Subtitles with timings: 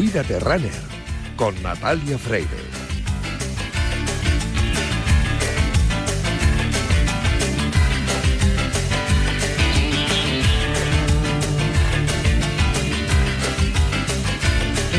[0.00, 0.72] Cuídate Runner
[1.36, 2.48] con Natalia Freire.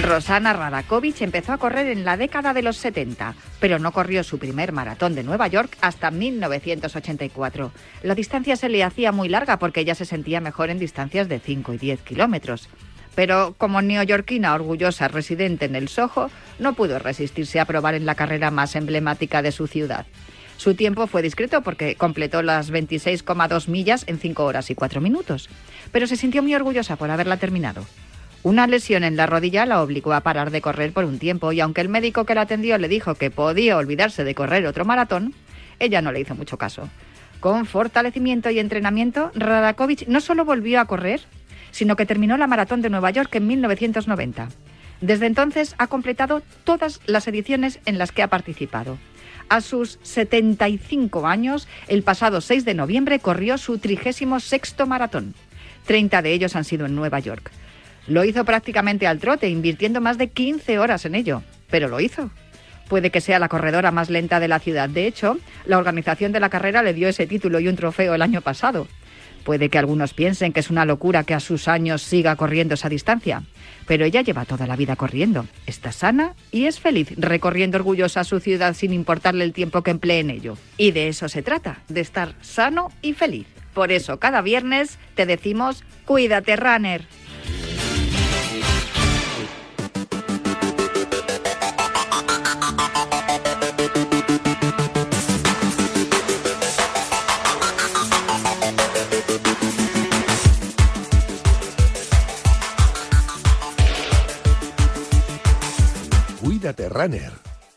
[0.03, 4.37] Rosana Radakovich empezó a correr en la década de los 70, pero no corrió su
[4.37, 7.71] primer maratón de Nueva York hasta 1984.
[8.03, 11.39] La distancia se le hacía muy larga porque ella se sentía mejor en distancias de
[11.39, 12.69] 5 y 10 kilómetros.
[13.15, 16.29] Pero como neoyorquina orgullosa residente en el Soho,
[16.59, 20.05] no pudo resistirse a probar en la carrera más emblemática de su ciudad.
[20.57, 25.49] Su tiempo fue discreto porque completó las 26,2 millas en 5 horas y 4 minutos,
[25.91, 27.83] pero se sintió muy orgullosa por haberla terminado.
[28.43, 31.59] Una lesión en la rodilla la obligó a parar de correr por un tiempo y
[31.59, 35.33] aunque el médico que la atendió le dijo que podía olvidarse de correr otro maratón,
[35.79, 36.89] ella no le hizo mucho caso.
[37.39, 41.21] Con fortalecimiento y entrenamiento, Radakovich no solo volvió a correr,
[41.71, 44.49] sino que terminó la maratón de Nueva York en 1990.
[45.01, 48.97] Desde entonces ha completado todas las ediciones en las que ha participado.
[49.49, 55.33] A sus 75 años, el pasado 6 de noviembre corrió su 36 maratón.
[55.87, 57.51] 30 de ellos han sido en Nueva York.
[58.07, 62.29] Lo hizo prácticamente al trote, invirtiendo más de 15 horas en ello, pero lo hizo.
[62.87, 64.89] Puede que sea la corredora más lenta de la ciudad.
[64.89, 68.21] De hecho, la organización de la carrera le dio ese título y un trofeo el
[68.21, 68.87] año pasado.
[69.43, 72.89] Puede que algunos piensen que es una locura que a sus años siga corriendo esa
[72.89, 73.43] distancia,
[73.87, 75.45] pero ella lleva toda la vida corriendo.
[75.65, 80.19] Está sana y es feliz recorriendo orgullosa su ciudad sin importarle el tiempo que emplee
[80.19, 80.57] en ello.
[80.77, 83.47] Y de eso se trata, de estar sano y feliz.
[83.73, 87.05] Por eso cada viernes te decimos, cuídate, runner.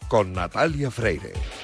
[0.06, 1.63] Con Natalia Freire.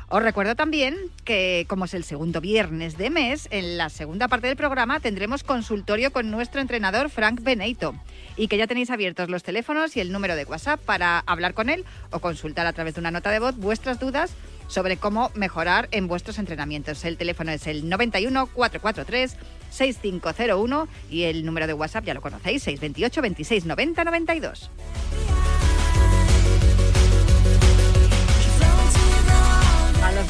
[0.13, 4.47] Os recuerdo también que, como es el segundo viernes de mes, en la segunda parte
[4.47, 7.95] del programa tendremos consultorio con nuestro entrenador Frank Beneito
[8.35, 11.69] y que ya tenéis abiertos los teléfonos y el número de WhatsApp para hablar con
[11.69, 14.33] él o consultar a través de una nota de voz vuestras dudas
[14.67, 17.05] sobre cómo mejorar en vuestros entrenamientos.
[17.05, 19.37] El teléfono es el 91 443
[19.69, 24.71] 6501 y el número de WhatsApp ya lo conocéis, 628 26 90 92.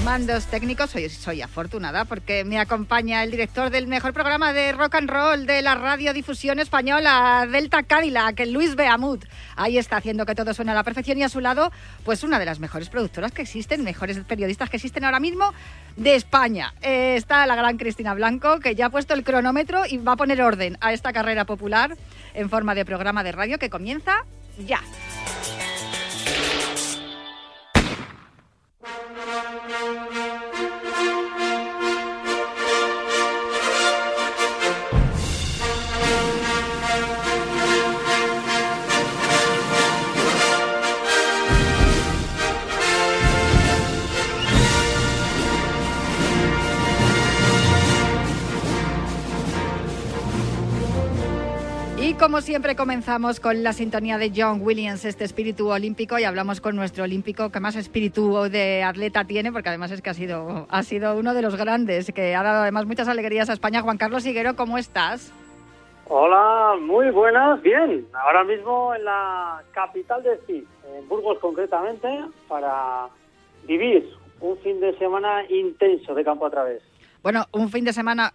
[0.03, 4.95] Mandos técnicos soy, soy afortunada porque me acompaña el director del mejor programa de rock
[4.95, 9.25] and roll de la radiodifusión española, Delta Cadillac, Luis Beamut.
[9.55, 11.71] Ahí está haciendo que todo suene a la perfección y a su lado,
[12.03, 15.53] pues una de las mejores productoras que existen, mejores periodistas que existen ahora mismo
[15.97, 16.73] de España.
[16.81, 20.17] Eh, está la gran Cristina Blanco, que ya ha puesto el cronómetro y va a
[20.17, 21.95] poner orden a esta carrera popular
[22.33, 24.25] en forma de programa de radio que comienza
[24.65, 24.81] ya.
[29.67, 30.30] Thank you.
[52.21, 56.75] Como siempre comenzamos con la sintonía de John Williams, este espíritu olímpico, y hablamos con
[56.75, 60.83] nuestro olímpico que más espíritu de atleta tiene, porque además es que ha sido, ha
[60.83, 63.81] sido uno de los grandes, que ha dado además muchas alegrías a España.
[63.81, 65.33] Juan Carlos Higuero, ¿cómo estás?
[66.09, 68.05] Hola, muy buenas, bien.
[68.13, 72.07] Ahora mismo en la capital de Esquí, en Burgos concretamente,
[72.47, 73.07] para
[73.65, 74.07] vivir
[74.41, 76.83] un fin de semana intenso de campo a través.
[77.23, 78.33] Bueno, un fin de semana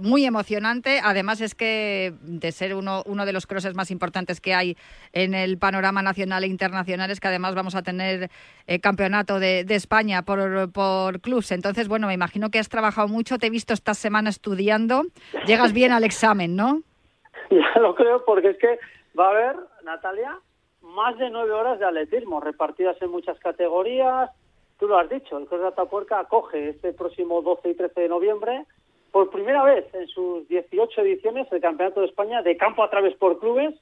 [0.00, 1.00] muy emocionante.
[1.02, 4.76] Además es que de ser uno, uno de los crosses más importantes que hay
[5.12, 8.30] en el panorama nacional e internacional es que además vamos a tener
[8.66, 11.50] eh, campeonato de, España por, por clubs.
[11.52, 15.04] Entonces, bueno, me imagino que has trabajado mucho, te he visto esta semana estudiando.
[15.46, 16.82] Llegas bien al examen, ¿no?
[17.50, 18.78] Ya lo creo, porque es que
[19.18, 20.38] va a haber, Natalia,
[20.82, 24.30] más de nueve horas de atletismo repartidas en muchas categorías.
[24.80, 28.08] Tú lo has dicho, el Cross de Atapuerca acoge este próximo 12 y 13 de
[28.08, 28.64] noviembre
[29.12, 33.14] por primera vez en sus 18 ediciones el Campeonato de España de campo a través
[33.16, 33.74] por clubes.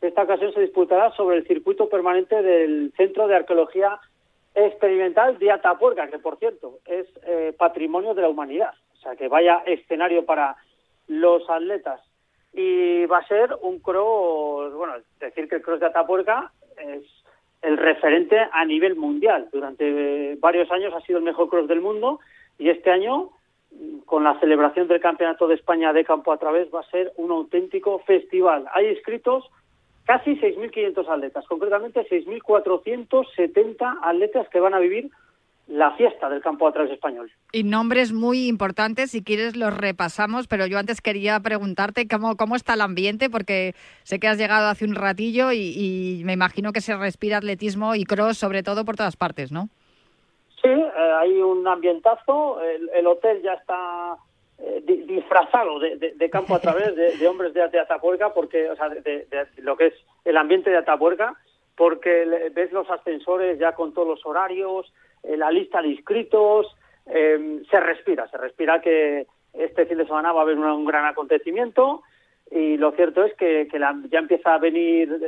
[0.00, 4.00] Esta ocasión se disputará sobre el circuito permanente del Centro de Arqueología
[4.54, 8.72] Experimental de Atapuerca, que por cierto es eh, patrimonio de la humanidad.
[8.94, 10.56] O sea, que vaya escenario para
[11.08, 12.00] los atletas.
[12.54, 17.04] Y va a ser un cross, bueno, decir que el cross de Atapuerca es
[17.62, 19.48] el referente a nivel mundial.
[19.52, 22.20] Durante varios años ha sido el mejor cross del mundo
[22.58, 23.30] y este año
[24.06, 27.30] con la celebración del Campeonato de España de campo a través va a ser un
[27.30, 28.66] auténtico festival.
[28.72, 29.44] Hay inscritos
[30.04, 35.10] casi 6.500 atletas, concretamente 6.470 atletas que van a vivir
[35.68, 37.30] la fiesta del campo a través español.
[37.52, 42.56] Y nombres muy importantes, si quieres los repasamos, pero yo antes quería preguntarte cómo, cómo
[42.56, 46.72] está el ambiente, porque sé que has llegado hace un ratillo y, y me imagino
[46.72, 49.68] que se respira atletismo y cross sobre todo por todas partes, ¿no?
[50.62, 54.16] Sí, eh, hay un ambientazo, el, hotel ya está
[54.58, 59.26] eh, disfrazado de, campo a través de, hombres de, Atapuerca, porque, o sea, de,
[59.58, 59.94] lo que es
[60.24, 61.36] el ambiente de Atapuerca,
[61.76, 64.92] porque ves los ascensores ya con todos los horarios,
[65.24, 66.74] la lista de inscritos,
[67.06, 71.06] em, se respira, se respira que este fin de semana va a haber un, gran
[71.06, 72.02] acontecimiento
[72.50, 73.68] y lo cierto es que,
[74.10, 75.20] ya empieza a venir,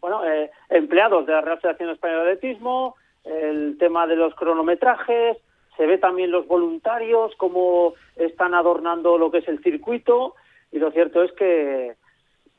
[0.00, 0.22] bueno,
[0.68, 5.38] empleados de la Real Federación Española de Atletismo, el tema de los cronometrajes,
[5.76, 10.34] se ve también los voluntarios, cómo están adornando lo que es el circuito,
[10.70, 11.94] y lo cierto es que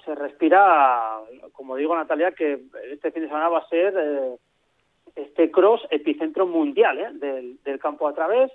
[0.04, 1.20] se respira,
[1.54, 2.62] como digo Natalia, que
[2.92, 4.36] este fin de semana va a ser eh,
[5.16, 7.10] este cross epicentro mundial ¿eh?
[7.14, 8.52] del, del campo a través,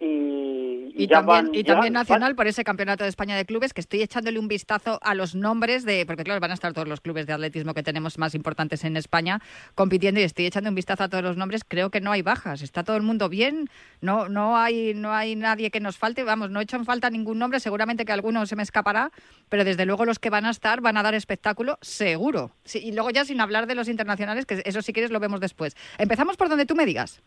[0.00, 4.38] y, también, y también nacional por ese campeonato de España de clubes que estoy echándole
[4.38, 7.32] un vistazo a los nombres de porque claro van a estar todos los clubes de
[7.32, 9.40] atletismo que tenemos más importantes en España
[9.74, 11.62] compitiendo y estoy echando un vistazo a todos los nombres.
[11.66, 12.62] Creo que no hay bajas.
[12.62, 13.68] Está todo el mundo bien.
[14.00, 16.24] No no hay no hay nadie que nos falte.
[16.24, 17.60] Vamos no he hecho en falta ningún nombre.
[17.60, 19.10] Seguramente que alguno se me escapará
[19.48, 22.52] pero desde luego los que van a estar van a dar espectáculo seguro.
[22.72, 25.76] Y luego ya sin hablar de los internacionales que eso si quieres lo vemos después.
[25.98, 27.22] Empezamos por donde tú me digas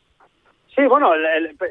[0.77, 1.12] Sí, bueno,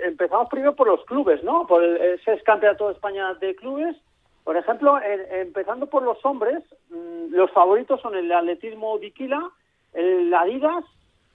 [0.04, 1.64] empezamos primero por los clubes, ¿no?
[1.64, 3.96] Por el, ese campeonato de España de clubes.
[4.42, 4.98] Por ejemplo,
[5.30, 9.48] empezando por los hombres, mm, los favoritos son el atletismo Viquila,
[9.92, 10.84] el Adidas,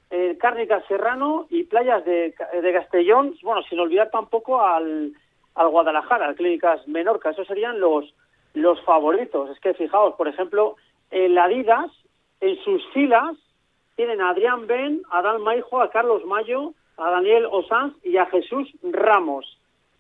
[0.10, 5.14] el Cárnica Serrano y Playas de, de, Castellón, bueno, sin olvidar tampoco al,
[5.56, 7.30] al Guadalajara, al Clínicas Menorca.
[7.30, 8.14] Esos serían los,
[8.54, 9.50] los favoritos.
[9.50, 10.76] Es que fijaos, por ejemplo,
[11.10, 11.90] el Adidas,
[12.42, 13.38] en sus filas,
[13.96, 18.26] tienen a Adrián Ben, a Dan Maijo, a Carlos Mayo, a Daniel Osanz y a
[18.28, 19.58] Jesús Ramos.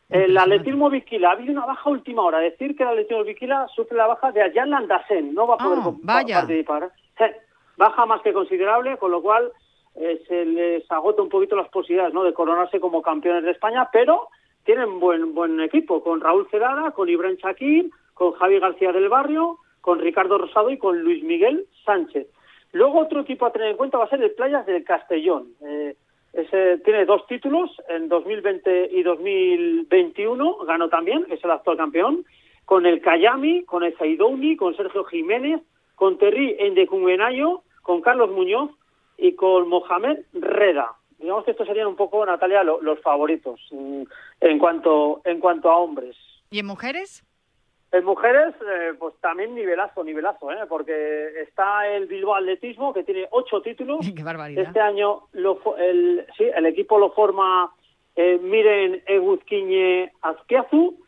[0.09, 2.39] El atletismo Viquila, ha habido una baja última hora.
[2.39, 5.79] Decir que el atletismo Viquila sufre la baja de Ayan Landasen, no va a poder
[5.79, 6.91] ah, participar.
[7.77, 9.51] Baja más que considerable, con lo cual
[9.95, 12.23] eh, se les agota un poquito las posibilidades ¿no?
[12.23, 14.27] de coronarse como campeones de España, pero
[14.65, 19.59] tienen buen buen equipo, con Raúl Celada, con Ibrahim Shakir, con Javi García del Barrio,
[19.79, 22.27] con Ricardo Rosado y con Luis Miguel Sánchez.
[22.73, 25.47] Luego otro equipo a tener en cuenta va a ser el Playas del Castellón.
[25.61, 25.95] Eh,
[26.33, 32.25] ese, tiene dos títulos, en 2020 y 2021 ganó también, es el actual campeón,
[32.65, 35.61] con el Cayami, con el Zaidouni, con Sergio Jiménez,
[35.95, 38.71] con Terry Endecungenayo, con Carlos Muñoz
[39.17, 40.91] y con Mohamed Reda.
[41.19, 44.03] Digamos que estos serían un poco, Natalia, los favoritos mm,
[44.39, 46.15] en cuanto, en cuanto a hombres.
[46.49, 47.23] ¿Y en mujeres?
[47.91, 50.65] En mujeres, eh, pues también nivelazo, nivelazo, ¿eh?
[50.69, 53.99] porque está el Bilbao Atletismo, que tiene ocho títulos.
[54.15, 54.63] ¡Qué barbaridad!
[54.63, 57.69] Este año lo, el, sí, el equipo lo forma
[58.15, 60.99] eh, Miren Eguzquiñe Azquiazu,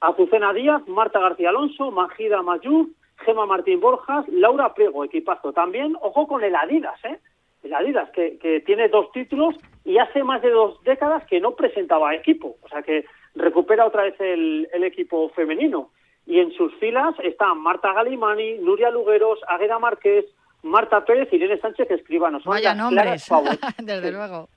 [0.00, 5.52] Azucena Díaz, Marta García Alonso, Magida Mayú, Gema Martín Borjas, Laura Priego, equipazo.
[5.52, 7.18] También, ojo con el Adidas, ¿eh?
[7.62, 11.52] El Adidas, que, que tiene dos títulos y hace más de dos décadas que no
[11.52, 12.56] presentaba equipo.
[12.62, 13.04] O sea que
[13.36, 15.90] recupera otra vez el, el equipo femenino
[16.28, 20.26] y en sus filas están Marta Galimani, Nuria Lugueros, Agueda Márquez,
[20.62, 22.38] Marta Pérez y Irene Sánchez Escribano.
[22.40, 23.26] Son Vaya nombres,
[23.78, 24.50] desde luego.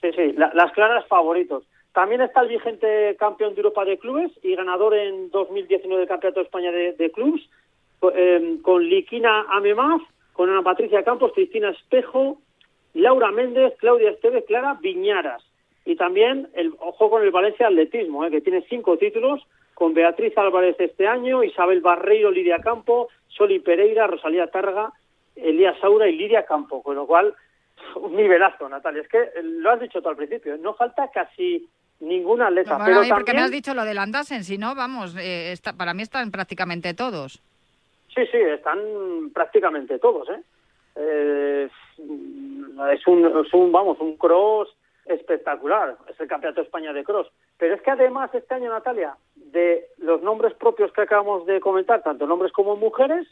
[0.00, 1.64] Sí, sí, las claras favoritos.
[1.92, 6.40] También está el vigente campeón de Europa de clubes y ganador en 2019 del Campeonato
[6.40, 7.42] de España de, clubes,
[8.14, 10.02] em, con Liquina Amemaz,
[10.32, 12.38] con Ana Patricia Campos, Cristina Espejo,
[12.94, 15.42] Laura Méndez, Claudia Esteves, Clara Viñaras.
[15.84, 19.44] Y también, el ojo con el Valencia Atletismo, eh, que tiene cinco títulos,
[19.80, 24.92] con Beatriz Álvarez este año, Isabel Barreiro, Lidia Campo, Soli Pereira, Rosalía Targa,
[25.34, 27.34] Elías Saura y Lidia Campo, con lo cual
[27.94, 29.00] un nivelazo, Natalia.
[29.00, 31.66] Es que eh, lo has dicho tú al principio, no falta casi
[32.00, 32.76] ninguna atleta.
[32.76, 33.36] No, pero porque también...
[33.36, 36.92] me has dicho lo del Andasen, si no, vamos, eh, está, para mí están prácticamente
[36.92, 37.40] todos.
[38.14, 40.42] Sí, sí, están prácticamente todos, ¿eh?
[40.96, 41.70] eh
[42.92, 44.68] es, un, es un, vamos, un cross
[45.06, 47.28] espectacular, es el Campeonato de España de Cross.
[47.56, 49.16] Pero es que además este año, Natalia,
[49.52, 53.26] de los nombres propios que acabamos de comentar, tanto nombres como mujeres,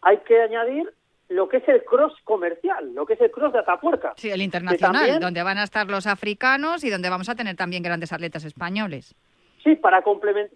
[0.00, 0.92] hay que añadir
[1.28, 4.12] lo que es el cross comercial, lo que es el cross de Atapuerca.
[4.16, 7.82] Sí, el internacional, donde van a estar los africanos y donde vamos a tener también
[7.82, 9.14] grandes atletas españoles.
[9.62, 10.02] Sí, para,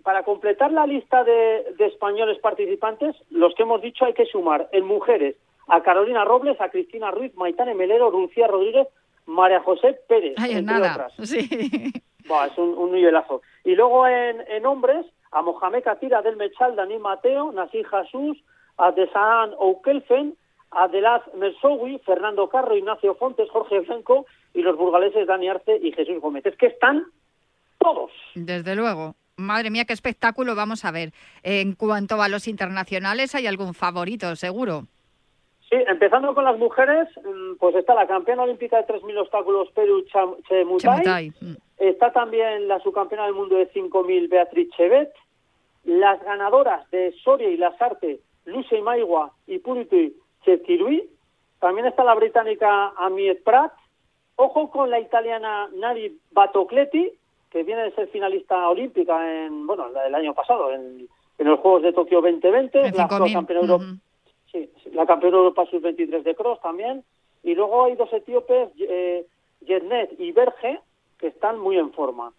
[0.02, 4.68] para completar la lista de, de, españoles participantes, los que hemos dicho hay que sumar
[4.72, 5.36] en mujeres
[5.68, 8.88] a Carolina Robles, a Cristina Ruiz, Maitane Melero, Lucía Rodríguez,
[9.26, 10.92] María José Pérez, Ay, entre nada.
[10.92, 11.28] otras.
[11.28, 11.92] Sí.
[12.28, 13.42] Bah, es un, un, nivelazo.
[13.64, 18.38] Y luego en, en hombres, a Mohamed Katira del Mechal, Dani Mateo, Nasir Jesús,
[18.78, 20.36] a Desan Oukelfen,
[20.70, 25.92] a Delaz Mersowi, Fernando Carro, Ignacio Fontes, Jorge Franco y los burgaleses Dani Arce y
[25.92, 26.44] Jesús Gómez.
[26.46, 27.04] Es que están
[27.78, 28.10] todos.
[28.34, 29.14] Desde luego.
[29.36, 31.12] Madre mía, qué espectáculo vamos a ver.
[31.42, 34.84] En cuanto a los internacionales, ¿hay algún favorito, seguro?
[35.68, 37.08] Sí, empezando con las mujeres,
[37.58, 40.04] pues está la campeona olímpica de 3.000 obstáculos Perú
[40.48, 40.78] Chemutai.
[40.78, 41.32] Chemutai.
[41.78, 45.12] Está también la subcampeona del mundo de 5.000 Beatriz Chevet.
[45.84, 51.08] Las ganadoras de Soria y Lasarte, Luce Maigua y Puriti Chetkirui.
[51.60, 53.72] También está la británica Amiet Prat.
[54.36, 57.12] Ojo con la italiana Nari Batocleti,
[57.50, 61.82] que viene de ser finalista olímpica en, bueno, el año pasado, en, en los Juegos
[61.82, 62.78] de Tokio 2020.
[62.80, 63.32] En la 5.000.
[63.32, 63.96] campeona Euro- Ujú.
[64.52, 67.04] sí, la campeona Europa Sub-23 de Cross también.
[67.44, 69.24] Y luego hay dos etíopes, eh,
[69.60, 70.80] Yernet y Berge,
[71.18, 72.32] que están muy en forma.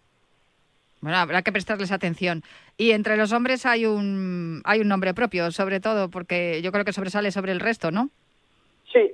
[1.00, 2.42] Bueno, habrá que prestarles atención.
[2.76, 6.84] Y entre los hombres hay un hay un nombre propio, sobre todo porque yo creo
[6.84, 8.08] que sobresale sobre el resto, ¿no?
[8.92, 9.12] Sí,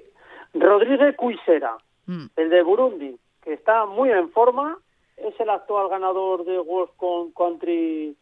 [0.54, 2.26] Rodríguez Cuisera, Mm.
[2.36, 4.76] el de Burundi, que está muy en forma,
[5.16, 6.92] es el actual ganador de World
[7.34, 8.14] Country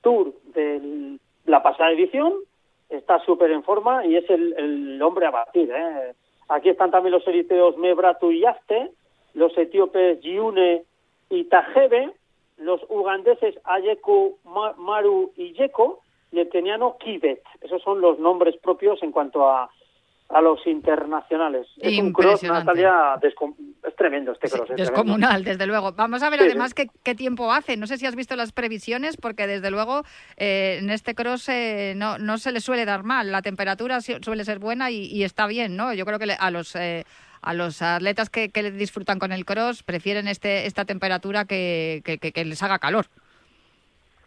[0.00, 2.32] Tour de la pasada edición,
[2.88, 5.70] está súper en forma y es el, el hombre a batir.
[5.70, 6.14] ¿eh?
[6.48, 8.90] Aquí están también los eriteos Mebratu y Yaste,
[9.34, 10.84] los etíopes Giune
[11.30, 12.12] y Tajebe,
[12.58, 16.00] los ugandeses Ayeku, Ma- Maru y Yeko,
[16.32, 17.42] y el keniano Kibet.
[17.60, 19.70] Esos son los nombres propios en cuanto a,
[20.30, 21.66] a los internacionales.
[21.78, 22.42] Es un cross.
[22.42, 24.66] Natalia, es tremendo este Sí, cross.
[24.66, 24.90] tremendo.
[24.90, 25.92] descomunal, desde luego.
[25.92, 27.76] Vamos a ver Sí, además qué, qué tiempo hace.
[27.76, 30.02] No sé si has visto las previsiones, porque desde luego
[30.36, 33.30] eh, en este cross eh, no, no se le suele dar mal.
[33.32, 35.94] La temperatura suele ser buena y, y está bien, ¿no?
[35.94, 37.04] Yo creo que le- a los eh,
[37.42, 42.44] a los atletas que, que disfrutan con el cross prefieren este esta temperatura que, que-
[42.44, 43.06] les haga calor.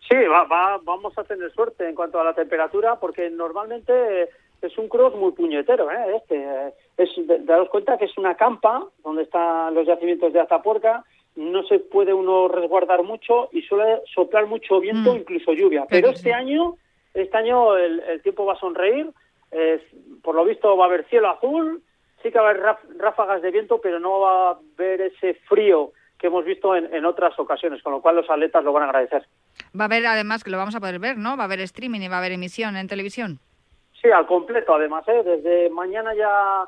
[0.10, 4.30] Sí, va, va- vamos a tener suerte en cuanto a la temperatura, porque normalmente
[4.62, 6.18] es un cross muy puñetero, ¿eh?
[6.18, 7.10] Este, eh, es,
[7.46, 11.04] daros cuenta que es una campa donde están los yacimientos de Atapuerca,
[11.36, 15.18] no se puede uno resguardar mucho y suele soplar mucho viento, Mm.
[15.18, 15.86] incluso lluvia.
[15.90, 16.16] Pero Pero sí.
[16.18, 16.76] este año,
[17.14, 19.10] este año el, el tiempo va a sonreír,
[20.24, 21.82] por lo visto va a haber cielo azul,
[22.22, 22.64] sí que va a haber
[22.98, 27.06] ráfagas de viento, pero no va a haber ese frío que hemos visto en, en
[27.06, 29.26] otras ocasiones, con lo cual los atletas lo van a agradecer.
[29.78, 31.36] Va a haber además que lo vamos a poder ver, ¿no?
[31.36, 33.40] Va a haber streaming y va a haber emisión en televisión.
[34.02, 35.22] Sí, al completo, además, ¿eh?
[35.24, 36.66] desde mañana ya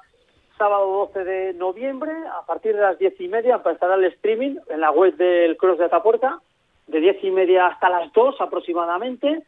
[0.58, 4.82] sábado 12 de noviembre, a partir de las diez y media empezará el streaming en
[4.82, 6.40] la web del Cross de Atapuerca,
[6.88, 9.44] de diez y media hasta las dos aproximadamente,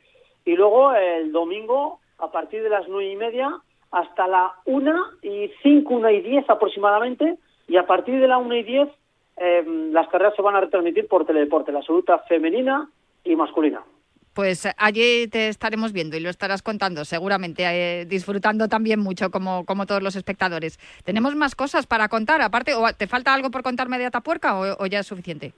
[0.45, 3.55] y luego el domingo a partir de las nueve y media
[3.95, 7.37] hasta la una y cinco, una y diez aproximadamente,
[7.67, 8.89] y a partir de la una y diez
[9.37, 12.89] eh, las carreras se van a retransmitir por teledeporte, la absoluta femenina
[13.23, 13.81] y masculina.
[14.33, 19.65] Pues allí te estaremos viendo y lo estarás contando, seguramente, eh, disfrutando también mucho como,
[19.65, 20.77] como todos los espectadores.
[21.05, 22.41] ¿Tenemos más cosas para contar?
[22.41, 25.53] Aparte, ¿o ¿te falta algo por contarme de Atapuerca o, o ya es suficiente?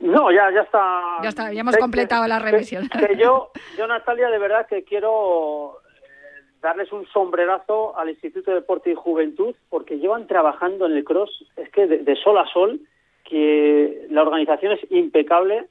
[0.00, 1.00] No, ya, ya está.
[1.22, 2.88] Ya está, ya hemos Que- completado la revisión.
[2.90, 5.78] Que, yo, yo, Natalia, de verdad que quiero
[6.60, 11.44] darles un sombrerazo al Instituto de Deporte y Juventud, porque llevan trabajando en el cross,
[11.56, 12.80] es que de, sol a sol,
[13.24, 15.66] que la organización es impecable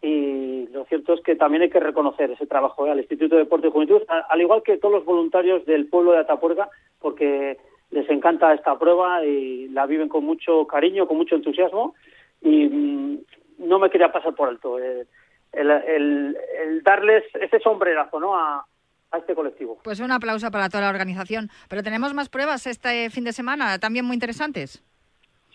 [0.00, 2.90] y lo cierto es que también hay que reconocer ese trabajo ¿eh?
[2.90, 6.18] al Instituto de Deporte y Juventud, al igual que todos los voluntarios del pueblo de
[6.18, 6.68] Atapuerca,
[7.00, 7.58] porque
[7.90, 11.94] les encanta esta prueba y la viven con mucho cariño, con mucho entusiasmo
[12.40, 13.18] y mm,
[13.58, 15.06] no me quería pasar por alto eh,
[15.52, 18.34] el, el- el darles ese sombrerazo ¿no?
[18.34, 18.64] a,
[19.12, 19.78] a este colectivo.
[19.84, 21.50] Pues un aplauso para toda la organización.
[21.68, 24.82] Pero tenemos más pruebas este fin de semana, también muy interesantes.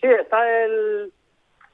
[0.00, 1.12] Sí, está el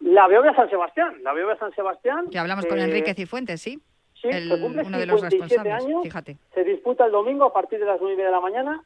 [0.01, 2.27] la Beovia San Sebastián, la Beovia San Sebastián.
[2.31, 3.81] Que hablamos con eh, Enrique Cifuentes, ¿sí?
[4.21, 5.85] Sí, el- se cumple uno de los 57 responsables.
[5.87, 6.03] años.
[6.03, 6.37] Fíjate.
[6.55, 8.83] Se disputa el domingo a partir de las 9 de la mañana.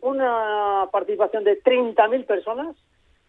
[0.00, 2.76] Una participación de 30.000 personas.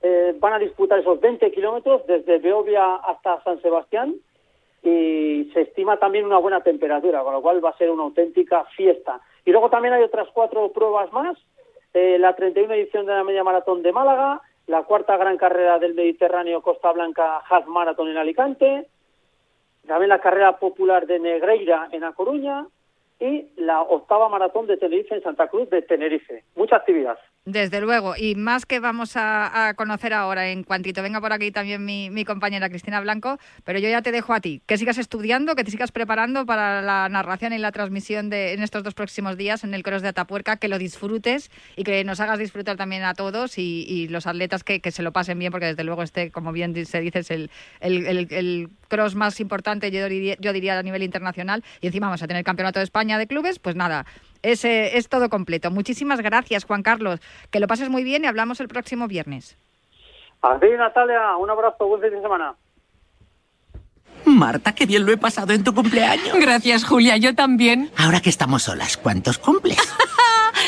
[0.01, 4.15] eh, van a disputar esos 20 kilómetros desde Beovia hasta San Sebastián
[4.83, 8.65] y se estima también una buena temperatura, con lo cual va a ser una auténtica
[8.75, 9.19] fiesta.
[9.45, 11.37] Y luego también hay otras cuatro pruebas más.
[11.93, 15.95] eh, la 31 edición de la Media Maratón de Málaga, la cuarta gran carrera del
[15.95, 18.87] Mediterráneo Costa Blanca Half Marathon en Alicante,
[19.87, 22.67] también la carrera popular de Negreira en A Coruña
[23.19, 26.43] y la octava maratón de Tenerife en Santa Cruz de Tenerife.
[26.55, 27.17] Mucha actividad.
[27.51, 31.83] Desde luego, y más que vamos a, conocer ahora en cuantito venga por aquí también
[31.83, 35.63] mi, compañera Cristina Blanco, pero yo ya te dejo a ti, que sigas estudiando, que
[35.63, 39.63] te sigas preparando para la narración y la transmisión de en estos dos próximos días
[39.63, 43.15] en el Cross de Atapuerca, que lo disfrutes y que nos hagas disfrutar también a
[43.15, 46.29] todos y, y los atletas que, que se lo pasen bien, porque desde luego este,
[46.29, 50.53] como bien se dice, es el, el, el- el cross más importante, yo diría, yo
[50.53, 53.57] diría a nivel internacional, y encima vamos a tener el Campeonato de España de clubes,
[53.57, 54.05] pues nada,
[54.41, 55.71] es, eh, es todo completo.
[55.71, 57.19] Muchísimas gracias, Juan Carlos.
[57.51, 59.57] Que lo pases muy bien y hablamos el próximo viernes.
[60.41, 62.55] A ti, Natalia, un abrazo, buen fin de semana.
[64.25, 66.37] Marta, qué bien lo he pasado en tu cumpleaños.
[66.39, 67.17] Gracias, Julia.
[67.17, 67.89] Yo también.
[67.97, 69.77] Ahora que estamos solas, ¿cuántos cumples?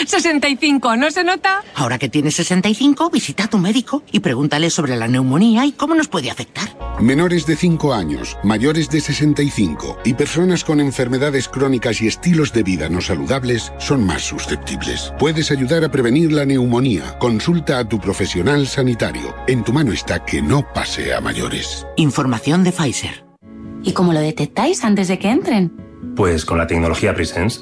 [0.06, 1.64] 65, ¿no se nota?
[1.76, 5.96] Ahora que tienes 65, visita a tu médico y pregúntale sobre la neumonía y cómo
[5.96, 6.78] nos puede afectar.
[7.00, 12.64] Menores de 5 años, mayores de 65 y personas con enfermedades crónicas y estilos de
[12.64, 15.14] vida no saludables son más susceptibles.
[15.18, 17.18] Puedes ayudar a prevenir la neumonía.
[17.20, 19.34] Consulta a tu profesional sanitario.
[19.48, 21.88] En tu mano está que no pase a mayores.
[21.96, 23.26] Información de Pfizer.
[23.84, 25.72] ¿Y cómo lo detectáis antes de que entren?
[26.16, 27.62] Pues con la tecnología Presence.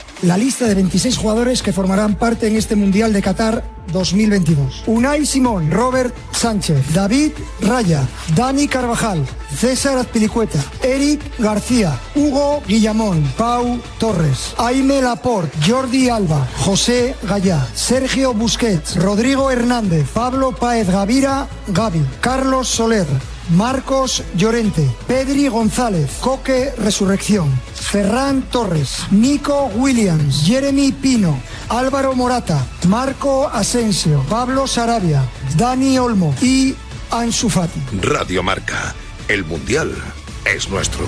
[0.21, 4.83] la lista de 26 jugadores que formarán parte en este Mundial de Qatar 2022.
[4.87, 7.31] Unai Simón, Robert Sánchez, David
[7.61, 16.47] Raya, Dani Carvajal, César Azpilicueta, Eric García, Hugo Guillamón, Pau Torres, Aime Laporte, Jordi Alba,
[16.57, 23.07] José Gallá, Sergio Busquets, Rodrigo Hernández, Pablo Paez Gavira, Gaby, Carlos Soler,
[23.51, 33.47] Marcos Llorente, Pedri González, Coque Resurrección, Ferran Torres, Nico Williams, Jeremy Pino, Álvaro Morata, Marco
[33.47, 35.23] Asensio, Pablo Sarabia,
[35.57, 36.75] Dani Olmo y
[37.11, 37.81] Ansu Fati.
[38.01, 38.95] Radio Marca.
[39.27, 39.93] El Mundial
[40.45, 41.05] es nuestro.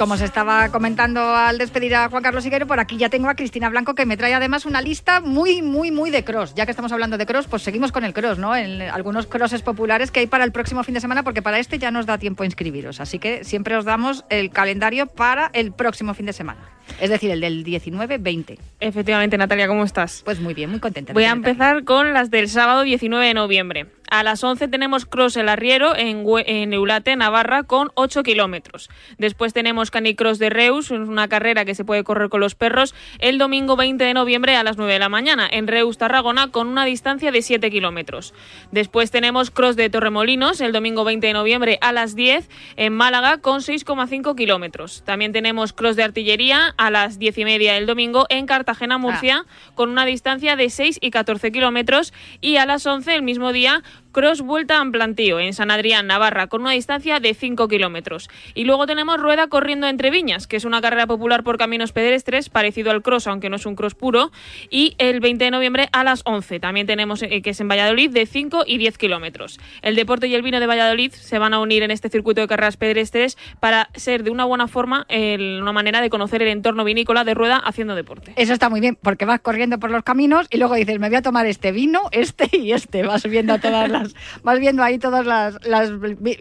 [0.00, 3.34] Como se estaba comentando al despedir a Juan Carlos Higuero, por aquí ya tengo a
[3.34, 6.54] Cristina Blanco que me trae además una lista muy, muy, muy de cross.
[6.54, 8.56] Ya que estamos hablando de cross, pues seguimos con el cross, ¿no?
[8.56, 11.78] En algunos crosses populares que hay para el próximo fin de semana, porque para este
[11.78, 12.98] ya nos da tiempo a inscribiros.
[12.98, 16.79] Así que siempre os damos el calendario para el próximo fin de semana.
[17.00, 18.58] Es decir, el del 19-20.
[18.80, 20.22] Efectivamente, Natalia, ¿cómo estás?
[20.24, 21.12] Pues muy bien, muy contenta.
[21.12, 23.86] Voy a empezar con las del sábado 19 de noviembre.
[24.10, 28.90] A las 11 tenemos Cross el Arriero en Eulate, Navarra, con 8 kilómetros.
[29.18, 33.38] Después tenemos Canicross de Reus, una carrera que se puede correr con los perros, el
[33.38, 36.84] domingo 20 de noviembre a las 9 de la mañana, en Reus, Tarragona, con una
[36.86, 38.34] distancia de 7 kilómetros.
[38.72, 43.38] Después tenemos Cross de Torremolinos, el domingo 20 de noviembre a las 10, en Málaga,
[43.38, 45.04] con 6,5 kilómetros.
[45.04, 49.44] También tenemos Cross de Artillería a las 10 y media el domingo en Cartagena, Murcia,
[49.74, 52.14] con una distancia de 6 y 14 kilómetros.
[52.40, 56.48] Y a las 11 el mismo día, cross vuelta en plantío en San Adrián, Navarra,
[56.48, 58.28] con una distancia de 5 kilómetros.
[58.54, 62.48] Y luego tenemos rueda corriendo entre viñas, que es una carrera popular por caminos pedestres,
[62.48, 64.30] parecido al cross, aunque no es un cross puro,
[64.70, 66.60] y el 20 de noviembre a las 11.
[66.60, 69.58] También tenemos, eh, que es en Valladolid, de 5 y 10 kilómetros.
[69.82, 72.48] El deporte y el vino de Valladolid se van a unir en este circuito de
[72.48, 77.24] carreras pedestres para ser de una buena forma una manera de conocer el entorno vinícola
[77.24, 78.32] de rueda haciendo deporte.
[78.36, 81.16] Eso está muy bien, porque vas corriendo por los caminos y luego dices, me voy
[81.16, 83.02] a tomar este vino, este y este.
[83.02, 83.99] Vas viendo todas las,
[84.42, 85.90] vas viendo ahí todos las, las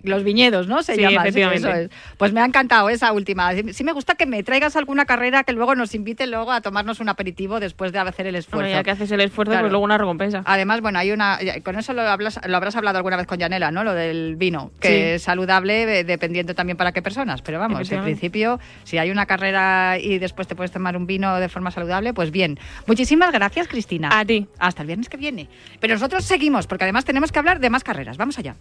[0.04, 0.84] los viñedos, ¿no?
[0.84, 1.22] Se Sí, llama.
[1.22, 1.68] efectivamente.
[1.70, 1.90] eso es.
[2.18, 3.54] Pues me ha encantado esa última.
[3.54, 6.62] Sí, sí me gusta que me traigas alguna carrera que luego nos invite luego a
[6.62, 8.64] tomarnos un aperitivo después de hacer el esfuerzo.
[8.66, 9.64] Bueno, ya que haces el esfuerzo, Claro.
[9.66, 10.42] pues luego una recompensa.
[10.46, 11.40] Además, bueno, hay una.
[11.64, 13.84] Con eso lo, hablas, lo habrás hablado alguna vez con Yanela, ¿no?
[13.84, 14.96] Lo del vino, que Sí.
[15.16, 17.42] es saludable dependiendo también para qué personas.
[17.42, 21.40] Pero vamos, en principio, si hay una carrera y después te puedes tomar un vino
[21.40, 22.60] de forma saludable, pues bien.
[22.88, 24.10] Muchísimas gracias, Cristina.
[24.18, 24.48] A ti.
[24.60, 25.48] Hasta el viernes que viene.
[25.80, 28.18] Pero nosotros seguimos, porque además tenemos que hablar de más carreras.
[28.18, 28.56] Vamos allá.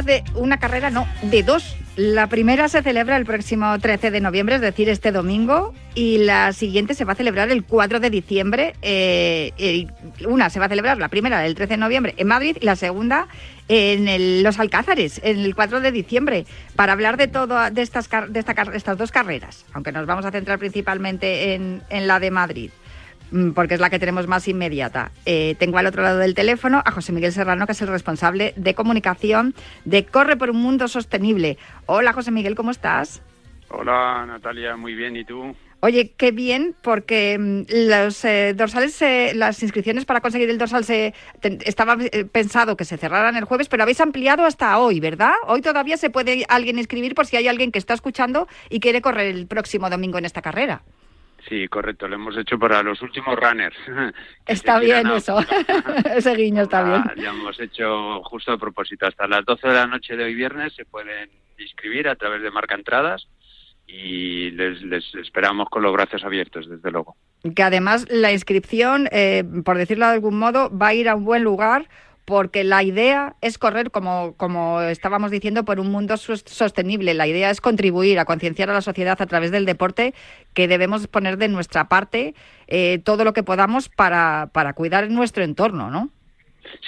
[0.00, 1.76] De una carrera, no, de dos.
[1.96, 6.54] La primera se celebra el próximo 13 de noviembre, es decir, este domingo, y la
[6.54, 8.74] siguiente se va a celebrar el 4 de diciembre.
[8.80, 9.86] eh,
[10.26, 12.76] una se va a celebrar, la primera, el 13 de noviembre, en Madrid, y la
[12.76, 13.28] segunda
[13.68, 18.42] en Los Alcázares, en el 4 de diciembre, para hablar de todo de estas, de
[18.42, 22.70] de estas dos carreras, aunque nos vamos a centrar principalmente en, la de Madrid
[23.54, 25.10] porque es la que tenemos más inmediata.
[25.26, 28.52] Eh, tengo al otro lado del teléfono a José Miguel Serrano, que es el responsable
[28.56, 31.58] de comunicación de Corre por un Mundo Sostenible.
[31.86, 33.22] Hola, José Miguel, ¿cómo estás?
[33.70, 35.54] Hola Natalia, muy bien, ¿y tú?
[35.80, 40.84] Oye, qué bien, porque mm, los eh, dorsales, se- las inscripciones para conseguir el dorsal
[40.84, 45.00] se te- estaba eh, pensado que se cerraran el jueves, pero habéis ampliado hasta hoy,
[45.00, 45.32] ¿verdad?
[45.46, 49.00] Hoy todavía se puede alguien inscribir por si hay alguien que está escuchando y quiere
[49.02, 50.82] correr el próximo domingo en esta carrera.
[51.48, 53.76] Sí, correcto, lo hemos hecho para los últimos runners.
[54.46, 55.38] Está bien a- eso,
[56.16, 57.02] ese guiño está bien.
[57.16, 60.72] Ya hemos hecho justo a propósito, hasta las 12 de la noche de hoy viernes
[60.74, 63.26] se pueden inscribir a través de Marca Entradas
[63.86, 67.16] y les, les esperamos con los brazos abiertos, desde luego.
[67.54, 71.24] que además la inscripción, eh, por decirlo de algún modo, va a ir a un
[71.24, 71.88] buen lugar
[72.24, 77.14] porque la idea es correr, como, como estábamos diciendo, por un mundo sostenible.
[77.14, 80.14] La idea es contribuir a concienciar a la sociedad a través del deporte
[80.54, 82.34] que debemos poner de nuestra parte
[82.68, 86.10] eh, todo lo que podamos para, para cuidar nuestro entorno, ¿no?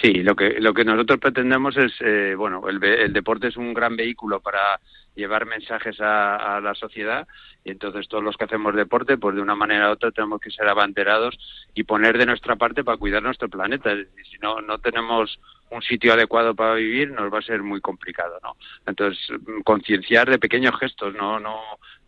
[0.00, 3.74] Sí, lo que lo que nosotros pretendemos es, eh, bueno, el, el deporte es un
[3.74, 4.80] gran vehículo para
[5.14, 7.26] llevar mensajes a, a la sociedad
[7.64, 10.50] y entonces todos los que hacemos deporte, pues de una manera u otra tenemos que
[10.50, 11.36] ser abanderados
[11.74, 13.90] y poner de nuestra parte para cuidar nuestro planeta.
[14.30, 18.38] Si no no tenemos un sitio adecuado para vivir, nos va a ser muy complicado,
[18.42, 18.56] ¿no?
[18.86, 21.58] Entonces mm, concienciar de pequeños gestos, no no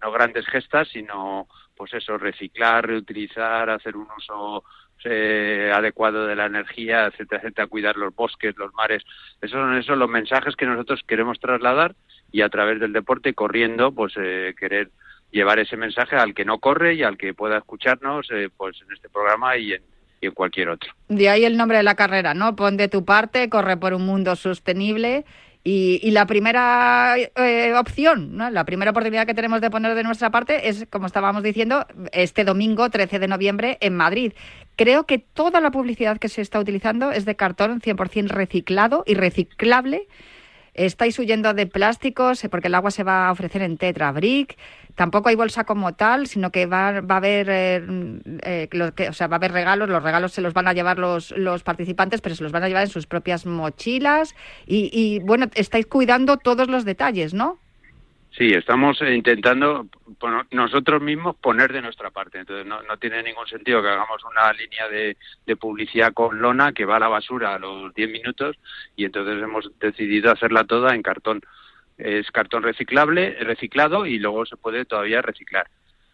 [0.02, 4.64] no grandes gestas, sino pues eso, reciclar, reutilizar, hacer un uso
[5.04, 9.04] eh, adecuado de la energía, etcétera, etcétera, cuidar los bosques, los mares.
[9.40, 11.94] Esos son esos los mensajes que nosotros queremos trasladar
[12.36, 14.90] y a través del deporte, corriendo, pues eh, querer
[15.30, 18.92] llevar ese mensaje al que no corre y al que pueda escucharnos eh, pues en
[18.92, 19.82] este programa y en,
[20.34, 20.92] cualquier otro.
[21.08, 22.54] De ahí el nombre de la carrera, ¿no?
[22.56, 25.24] Pon de tu parte, corre por un mundo sostenible.
[25.64, 28.50] Y, y la primera eh, opción, ¿no?
[28.50, 32.44] la primera oportunidad que tenemos de poner de nuestra parte es, como estábamos diciendo, este
[32.44, 34.32] domingo 13 de noviembre en Madrid.
[34.76, 39.14] Creo que toda la publicidad que se está utilizando es de cartón 100% reciclado y
[39.14, 40.06] reciclable.
[40.76, 44.56] Estáis huyendo de plásticos eh, porque el agua se va a ofrecer en Tetra Brick.
[44.94, 47.82] Tampoco hay bolsa como tal, sino que va, va a haber, eh,
[48.42, 49.88] eh, lo que- o sea, va a haber regalos.
[49.88, 52.68] Los regalos se los van a llevar los, los participantes, pero se los van a
[52.68, 54.34] llevar en sus propias mochilas.
[54.66, 57.58] Y, y, bueno, estáis cuidando todos los detalles, ¿no?
[58.36, 59.86] Sí, estamos intentando
[60.50, 62.38] nosotros mismos poner de nuestra parte.
[62.38, 66.72] Entonces, no, no tiene ningún sentido que hagamos una línea de, de publicidad con lona
[66.72, 68.56] que va a la basura a los 10 minutos
[68.94, 71.40] y entonces hemos decidido hacerla toda en cartón.
[71.96, 75.66] Es cartón reciclable, reciclado y luego se puede todavía reciclar.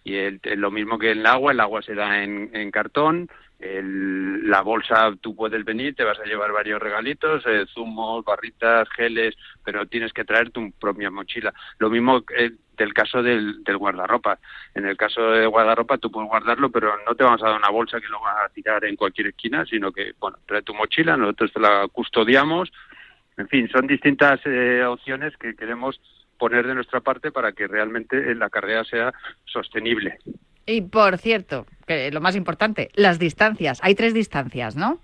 [0.04, 3.28] Y el- lo mismo que el agua, el agua se da en, en cartón,
[3.60, 8.88] el- la bolsa tú puedes venir, te vas a llevar varios regalitos, eh, zumos, barritas,
[8.90, 11.54] geles, pero tienes que traer tu propia mochila.
[11.78, 14.38] Lo mismo eh, del caso del, del guardarropa.
[14.74, 17.70] En el caso de guardarropa tú puedes guardarlo, pero no te vamos a dar una
[17.70, 21.16] bolsa que lo vas a tirar en cualquier esquina, sino que, bueno, trae tu mochila,
[21.16, 22.72] nosotros te la custodiamos.
[23.36, 26.00] En fin, son distintas eh, opciones que queremos
[26.42, 30.18] poner de nuestra parte para que realmente la carrera sea sostenible.
[30.66, 33.78] Y por cierto, que lo más importante, las distancias.
[33.80, 34.98] Hay tres distancias, ¿no?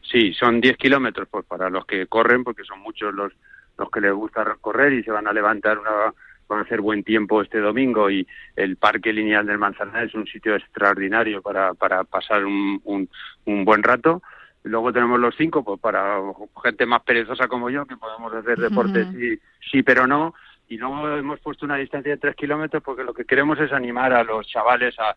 [0.00, 3.34] Sí, son 10 kilómetros pues para los que corren, porque son muchos los,
[3.76, 6.14] los que les gusta correr y se van a levantar una
[6.48, 10.26] van a hacer buen tiempo este domingo y el Parque Lineal del Manzanar es un
[10.26, 13.10] sitio extraordinario para, para pasar un, un,
[13.44, 14.22] un buen rato.
[14.62, 16.18] Luego tenemos los cinco, pues para
[16.64, 19.38] gente más perezosa como yo, que podemos hacer deporte sí,
[19.70, 20.34] sí, pero no.
[20.68, 24.12] Y luego hemos puesto una distancia de tres kilómetros porque lo que queremos es animar
[24.12, 25.16] a los chavales, a,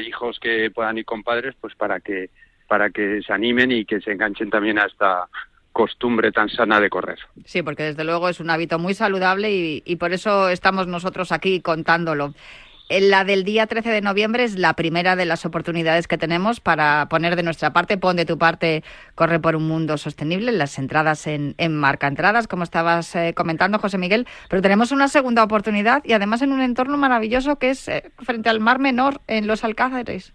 [0.00, 2.30] hijos que puedan ir con padres, pues para que
[2.68, 5.28] para que se animen y que se enganchen también a esta
[5.72, 7.18] costumbre tan sana de correr.
[7.44, 9.50] Sí, porque desde luego es un hábito muy saludable
[9.84, 12.34] y por eso estamos nosotros aquí contándolo.
[12.90, 16.58] Eh, La del día 13 de noviembre es la primera de las oportunidades que tenemos
[16.58, 18.82] para poner de nuestra parte, pon de tu parte,
[19.14, 23.78] corre por un mundo sostenible, las entradas en, en marca entradas, como estabas eh, comentando,
[23.78, 27.86] José Miguel, pero tenemos una segunda oportunidad y además en un entorno maravilloso que es
[27.86, 30.34] eh, frente al Mar Menor, en los Alcázares.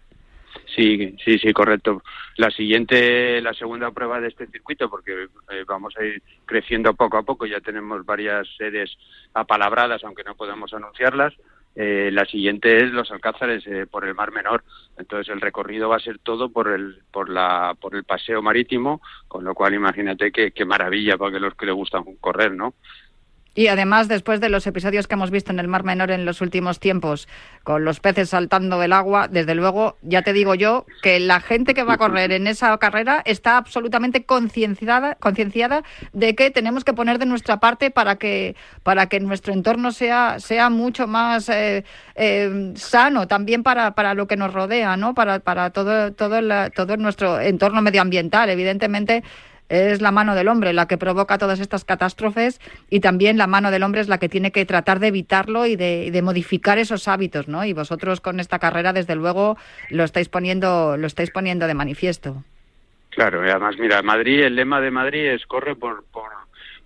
[0.74, 2.02] Sí, sí, sí, correcto.
[2.38, 5.28] La siguiente, la segunda prueba de este circuito, porque
[5.68, 8.98] vamos a ir creciendo poco a poco, ya tenemos varias sedes
[9.34, 11.34] apalabradas, aunque no podemos anunciarlas.
[11.76, 14.64] Eh, la siguiente es los Alcázares eh, por el Mar Menor.
[14.98, 19.02] Entonces el recorrido va a ser todo por el por la por el paseo marítimo,
[19.28, 22.76] con lo cual imagínate qué, qué maravilla para que los que les gustan correr, ¿no?
[23.56, 26.42] Y además, después de los episodios que hemos visto en el Mar Menor en los
[26.42, 27.30] últimos tiempos,
[27.64, 31.74] con los peces saltando del agua, desde luego, ya te digo yo que la gente
[31.74, 36.92] que va a correr en esa carrera está absolutamente concienciada, concienciada de que tenemos que
[36.92, 41.86] poner de nuestra parte para que, para que nuestro entorno sea, sea mucho más eh,
[42.16, 45.14] eh, sano, también para, para lo que nos rodea, ¿no?
[45.14, 46.42] Para, para todo, todo,
[46.72, 48.50] todo nuestro entorno medioambiental.
[48.50, 49.24] Evidentemente,
[49.70, 53.72] es la mano del hombre la que provoca todas estas catástrofes y también la mano
[53.72, 57.08] del hombre es la que tiene que tratar de evitarlo y de, de modificar esos
[57.08, 57.66] hábitos, ¿no?
[57.66, 59.58] Y vosotros con esta carrera, desde luego,
[59.90, 62.44] lo estáis poniendo, lo estáis poniendo de manifiesto.
[63.10, 66.32] Claro, y además, mira, Madrid, el lema de Madrid es corre por, por,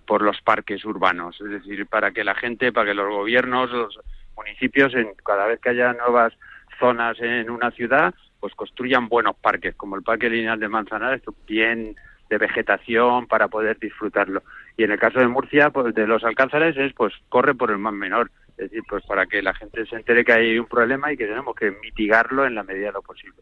[0.06, 3.98] por los parques urbanos, es decir, para que la gente, para que los gobiernos, los
[4.36, 6.32] municipios, en, cada vez que haya nuevas
[6.78, 11.96] zonas en una ciudad, pues construyan buenos parques, como el Parque Lineal de Manzanares, bien
[12.30, 14.42] de vegetación para poder disfrutarlo.
[14.76, 17.78] Y en el caso de Murcia, pues de los Alcázares es pues corre por el
[17.78, 21.12] más menor, es decir, pues para que la gente se entere que hay un problema
[21.12, 23.36] y que tenemos que mitigarlo en la medida de lo posible.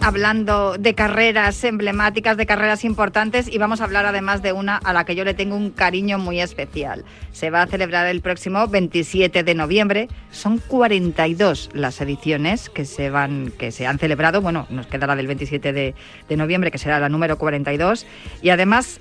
[0.00, 4.94] Hablando de carreras emblemáticas, de carreras importantes y vamos a hablar además de una a
[4.94, 7.04] la que yo le tengo un cariño muy especial.
[7.32, 10.08] Se va a celebrar el próximo 27 de noviembre.
[10.30, 14.40] Son 42 las ediciones que se van que se han celebrado.
[14.40, 15.94] Bueno, nos quedará del 27 de,
[16.26, 18.06] de noviembre que será la número 42
[18.40, 19.00] y además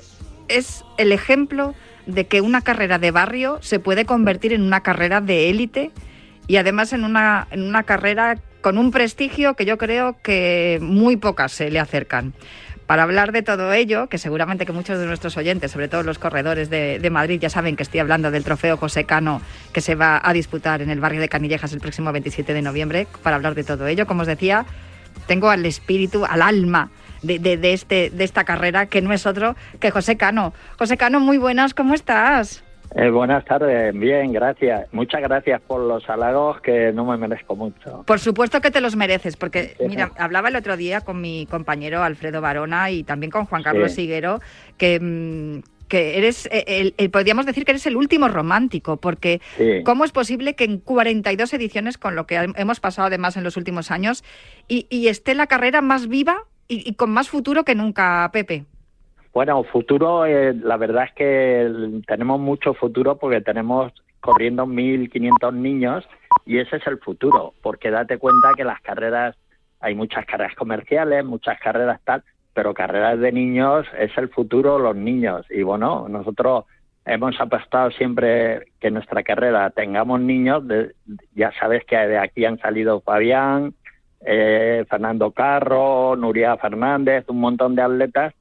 [0.50, 1.74] es el ejemplo
[2.06, 5.92] de que una carrera de barrio se puede convertir en una carrera de élite
[6.48, 11.18] y además en una, en una carrera con un prestigio que yo creo que muy
[11.18, 12.34] pocas se le acercan.
[12.88, 16.18] Para hablar de todo ello, que seguramente que muchos de nuestros oyentes, sobre todo los
[16.18, 19.40] corredores de, Madrid, ya saben que estoy hablando del trofeo José Cano
[19.72, 23.06] que se va a disputar en el barrio de Canillejas el próximo 27 de noviembre.
[23.22, 24.66] Para hablar de todo ello, como os decía,
[25.28, 26.90] tengo al espíritu, al alma
[27.22, 30.56] de, de- de este, de esta carrera, que no es otro que José Cano.
[30.80, 32.64] José Cano, muy buenas, ¿cómo estás?
[32.94, 34.88] Eh, buenas tardes, bien, gracias.
[34.94, 38.04] Muchas gracias por los halagos que no me merezco mucho.
[38.06, 42.04] Por supuesto que te los mereces, porque mira, hablaba el otro día con mi compañero
[42.04, 44.04] Alfredo Barona y también con Juan Carlos Sí.
[44.04, 44.40] Siguero,
[44.78, 49.42] que, mm, que eres, eh, el- el- podríamos decir que eres el último romántico, porque
[49.58, 49.84] Sí.
[49.84, 53.44] ¿cómo es posible que en 42 ediciones, con lo que hem- hemos pasado además en
[53.44, 54.24] los últimos años,
[54.68, 58.66] y, y esté la carrera más viva y, y con más futuro que nunca, Pepe?
[59.36, 66.08] Bueno, futuro, eh, la verdad es que tenemos mucho futuro porque tenemos corriendo 1.500 niños
[66.46, 69.36] y ese es el futuro, porque date cuenta que las carreras,
[69.82, 74.96] hay muchas carreras comerciales, muchas carreras tal, pero carreras de niños es el futuro, los
[74.96, 75.46] niños.
[75.50, 76.64] Y bueno, nosotros
[77.06, 80.94] hemos apostado siempre que en nuestra carrera tengamos niños, de-
[81.36, 83.74] ya sabes que de aquí han salido Fabián,
[84.26, 88.34] eh, Fernando Carro, Nuria Fernández, un montón de atletas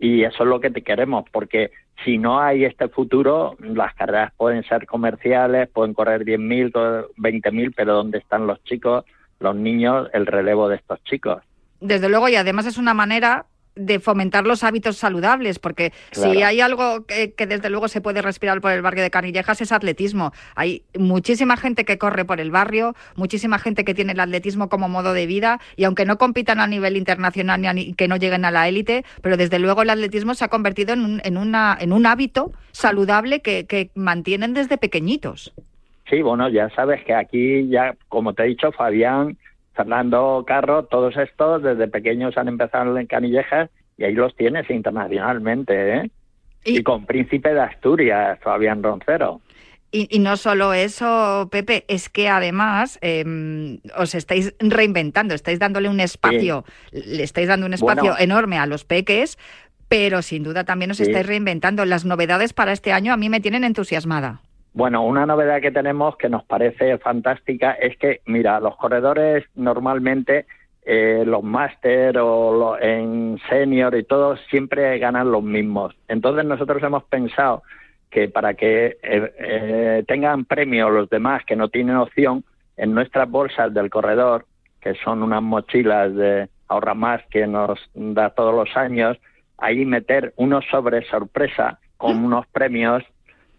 [0.00, 1.70] y eso es lo que te queremos, porque
[2.04, 7.74] si no hay este futuro, las carreras pueden ser comerciales, pueden correr 10.000, co- 20.000,
[7.76, 9.04] pero ¿dónde están los chicos,
[9.38, 11.42] los niños, el relevo de estos chicos?
[11.80, 13.44] Desde luego, y además es una manera
[13.76, 18.20] de fomentar los hábitos saludables, porque si hay algo que, que desde luego se puede
[18.20, 20.32] respirar por el barrio de Canillejas es atletismo.
[20.54, 24.88] Hay muchísima gente que corre por el barrio, muchísima gente que tiene el atletismo como
[24.88, 28.16] modo de vida y aunque no compitan a nivel internacional ni a ni- que no
[28.16, 31.36] lleguen a la élite, pero desde luego el atletismo se ha convertido en un, en
[31.36, 35.52] una, en un hábito saludable que, que mantienen desde pequeñitos.
[36.08, 39.38] Sí, bueno, ya sabes que aquí ya, como te he dicho, Fabián,
[39.80, 45.96] Fernando Carro, todos estos desde pequeños han empezado en Canillejas y ahí los tienes internacionalmente,
[45.96, 46.10] ¿eh?
[46.66, 49.40] Y, con Príncipe de Asturias, Fabián Roncero.
[49.90, 55.88] Y, y no solo eso, Pepe, es que además eh, os estáis reinventando, estáis dándole
[55.88, 58.16] un espacio, le estáis dando un espacio Bueno.
[58.18, 59.38] enorme a los peques,
[59.88, 61.04] pero sin duda también os Sí.
[61.04, 61.86] estáis reinventando.
[61.86, 64.42] Las novedades para este año a mí me tienen entusiasmada.
[64.72, 70.46] Bueno, una novedad que tenemos que nos parece fantástica es que, mira, los corredores normalmente,
[70.82, 75.94] eh, los máster o lo- en senior y todos siempre ganan los mismos.
[76.08, 77.62] Entonces nosotros hemos pensado
[78.10, 82.44] que para que eh, eh, tengan premio los demás que no tienen opción,
[82.76, 84.46] en nuestras bolsas del corredor,
[84.80, 89.18] que son unas mochilas de ahorra más que nos da todos los años,
[89.58, 93.02] ahí meter unos sobres sorpresa con unos premios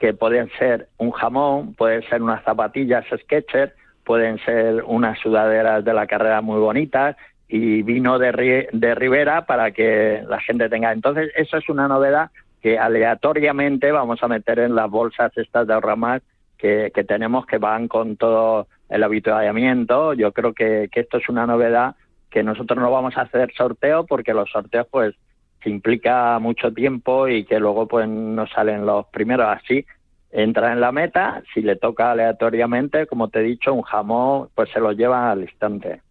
[0.02, 3.72] que pueden ser un jamón, pueden ser unas zapatillas Skechers,
[4.04, 7.16] pueden ser unas sudaderas de la carrera muy bonitas
[7.48, 10.92] y vino de, Ri- de para que la gente tenga.
[10.92, 12.32] Entonces, eso es una novedad
[12.64, 16.24] que aleatoriamente vamos a meter en las bolsas estas de ahorramás
[16.58, 20.16] que, que tenemos que van con todo el habituallamiento.
[20.16, 21.94] Yo creo que, que esto es una novedad
[22.32, 25.14] que nosotros no vamos a hacer sorteo porque los sorteos pues
[25.63, 29.47] se implica mucho tiempo y que luego pues no salen los primeros.
[29.47, 29.86] Así
[30.32, 34.69] entra en la meta si le toca aleatoriamente como te he dicho un jamón pues
[34.71, 36.02] se lo lleva al instante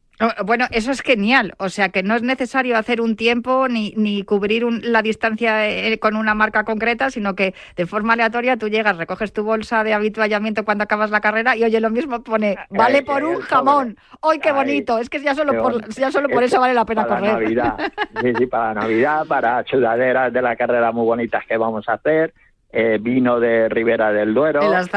[0.45, 1.55] Bueno, eso es genial.
[1.59, 5.69] O sea, que no es necesario hacer un tiempo ni, ni cubrir un- la distancia
[5.69, 9.83] eh, con una marca concreta, sino que de forma aleatoria tú llegas, recoges tu bolsa
[9.83, 13.27] de habituallamiento cuando acabas la carrera y oye, lo mismo pone, vale Eh, por eh,
[13.27, 13.97] un el jamón.
[14.23, 14.99] ¡Ay, qué Ay, bonito!
[14.99, 17.35] Es que ya solo por, ya solo por eso vale la pena para correr.
[17.43, 17.77] Navidad.
[18.21, 22.35] Sí, sí, para Navidad, para sudaderas de la carrera muy bonitas que vamos a hacer,
[22.73, 24.89] eh, vino de Ribera del Duero, las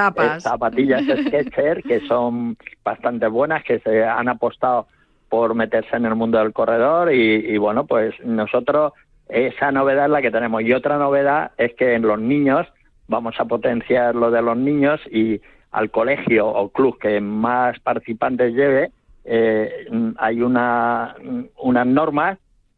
[0.43, 4.87] zapatillas Skechers que son bastante buenas, que se han apostado
[5.33, 8.93] por meterse en el mundo del corredor y, y bueno, pues nosotros
[9.27, 10.61] esa novedad es la que tenemos.
[10.61, 12.67] Y otra novedad es que en los niños
[13.07, 15.41] vamos a potenciar lo de los niños y
[15.71, 18.91] al colegio o club que más participantes lleve,
[19.25, 21.15] eh, hay una,
[21.57, 22.37] unas normas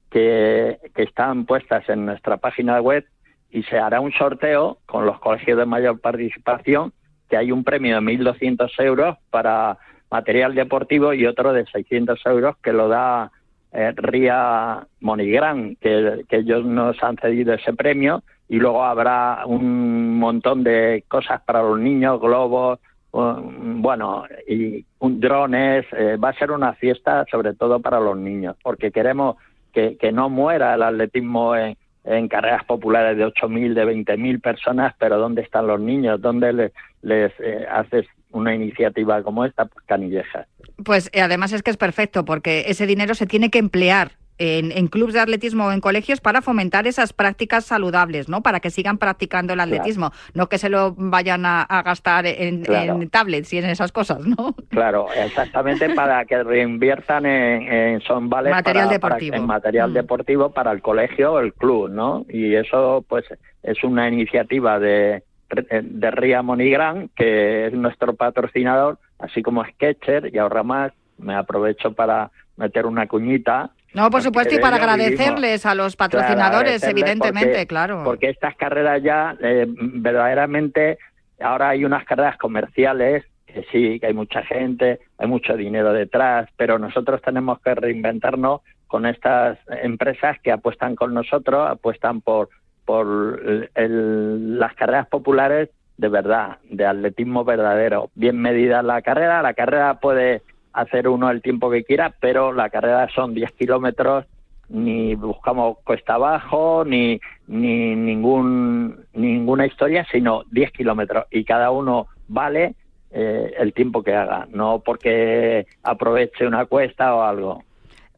[0.09, 3.03] que, que están puestas en nuestra página web
[3.51, 6.93] y se hará un sorteo con los colegios de mayor participación,
[7.29, 9.77] que hay un premio de 1.200 euros para
[10.15, 13.32] material deportivo y otro de 600 euros que lo da
[13.73, 20.63] eh, RIA Monigran, que, ellos nos han cedido ese premio y luego habrá un montón
[20.63, 22.80] de cosas para los niños, globos,
[23.12, 25.86] bueno, y un, drones.
[25.93, 29.36] eh, va a ser una fiesta sobre todo para los niños, porque queremos
[29.73, 31.75] que, que no muera el atletismo en,
[32.06, 36.21] en carreras populares de 8.000, de 20.000 personas, pero ¿dónde están los niños?
[36.21, 39.65] ¿Dónde les, les eh, haces una iniciativa como esta?
[39.65, 40.48] Pues Canillejas.
[40.84, 44.88] Pues además es que es perfecto, porque ese dinero se tiene que emplear en, en
[44.88, 48.43] clubes de atletismo o en colegios para fomentar esas prácticas saludables, ¿no?
[48.43, 52.63] Para que sigan practicando el atletismo, no que se lo vayan a, a gastar en,
[52.65, 53.02] Claro.
[53.02, 54.54] en tablets y en esas cosas, ¿no?
[54.69, 59.36] Claro, exactamente para que reinviertan en, en son vales Material para- para- deportivo.
[59.38, 59.94] en material Mm.
[59.94, 62.25] deportivo para el colegio o el club, ¿no?
[62.27, 63.23] Y eso, pues,
[63.63, 70.37] es una iniciativa de, de Ría Monigran, que es nuestro patrocinador, así como Sketcher y
[70.37, 70.91] ahora más.
[71.17, 73.69] Me aprovecho para meter una cuñita.
[73.93, 78.02] No, por supuesto, y para agradecerles a los patrocinadores, evidentemente, porque- claro.
[78.04, 80.98] Porque estas carreras ya, eh, verdaderamente,
[81.39, 86.50] ahora hay unas carreras comerciales que sí, que hay mucha gente, hay mucho dinero detrás,
[86.58, 92.50] pero nosotros tenemos que reinventarnos con estas empresas que apuestan con nosotros, apuestan por,
[92.86, 98.10] por el- las carreras populares de verdad, de atletismo verdadero.
[98.15, 100.42] Bien medida la carrera, la carrera puede
[100.73, 104.25] hacer uno el tiempo que quiera, pero la carrera son 10 kilómetros,
[104.67, 111.25] ni buscamos cuesta abajo, ni, ni ningún, ninguna historia, sino 10 kilómetros.
[111.31, 112.75] Y cada uno vale
[113.12, 117.63] eh, el tiempo que haga, no porque aproveche una cuesta o algo.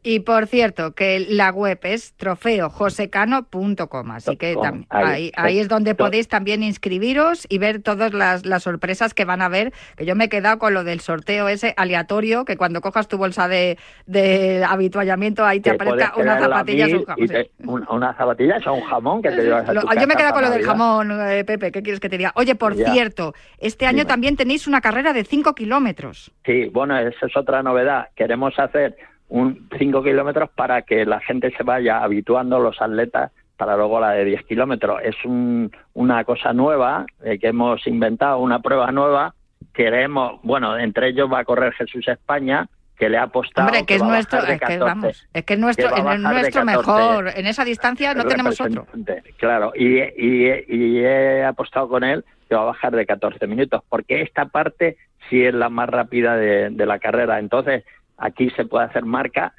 [0.02, 5.94] Y por cierto, que la web es trofeojosecano.com, así que Com, tam- ahí, es donde
[5.94, 10.14] podéis también inscribiros y ver todas las, las sorpresas que van a ver, que yo
[10.14, 13.76] me he quedado con lo del sorteo ese aleatorio, que cuando cojas tu bolsa de,
[14.06, 16.88] de habituallamiento ahí te Que aparezca puedes unas quedar la zapatillas.
[16.88, 17.34] mil un jamón, y sí.
[17.34, 20.16] te- un- unas zapatillas o un jamón que te llevas a tu yo me he
[20.16, 22.32] quedado con lo del jamón, eh, Pepe, ¿qué quieres que te diga?
[22.36, 22.92] Oye, por Ya.
[22.92, 24.08] cierto, este año Dime.
[24.08, 26.30] también tenéis una carrera de 5 kilómetros.
[26.44, 28.08] Sí, bueno, esa es otra novedad.
[28.14, 28.96] Queremos hacer
[29.28, 34.10] un 5 kilómetros para que la gente se vaya habituando, los atletas, para luego la
[34.12, 35.00] de 10 kilómetros.
[35.02, 39.34] Es un- una cosa nueva eh, que hemos inventado, una prueba nueva.
[39.74, 43.68] Queremos, bueno, entre ellos va a correr Jesús España, que le ha apostado.
[43.68, 44.78] Hombre, que es nuestro, es que 14.
[44.80, 46.78] vamos, es que es nuestro, que va a en el bajar de nuestro 14.
[46.88, 47.32] mejor.
[47.38, 48.86] En esa distancia no tenemos otro.
[49.36, 53.82] Claro, y, y, y he apostado con él que va a bajar de 14 minutos,
[53.88, 54.96] porque esta parte
[55.28, 57.38] sí es la más rápida de, de la carrera.
[57.38, 57.84] Entonces,
[58.18, 59.54] aquí se puede hacer marca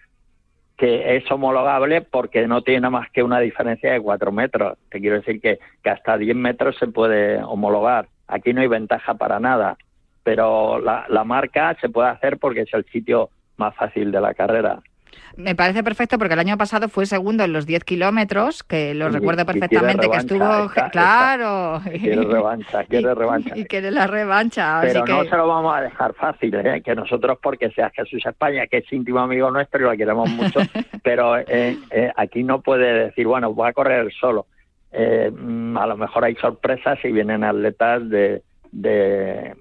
[0.77, 4.77] que es homologable porque no tiene más que una diferencia de 4 metros.
[4.89, 8.07] Te quiero decir que, que hasta 10 metros se puede homologar.
[8.27, 9.77] Aquí no hay ventaja para nada,
[10.23, 14.33] pero la, la marca se puede hacer porque es el sitio más fácil de la
[14.33, 14.79] carrera.
[15.37, 19.07] Me parece perfecto porque el año pasado fue segundo en los 10 kilómetros, que lo
[19.09, 20.69] Y- recuerdo y perfectamente, que estuvo...
[20.91, 21.81] claro.
[21.83, 23.57] Quiere revancha, quiere revancha.
[23.57, 24.79] y quiere la revancha.
[24.81, 25.17] Pero así que...
[25.17, 26.81] no se lo vamos a dejar fácil, ¿eh?
[26.83, 30.59] que nosotros, porque sea Jesús España, que es íntimo amigo nuestro y lo queremos mucho,
[31.03, 34.47] pero eh, eh, aquí no puede decir, bueno, voy a correr solo.
[34.91, 39.55] Eh, mm, a lo mejor hay sorpresas y vienen atletas de, de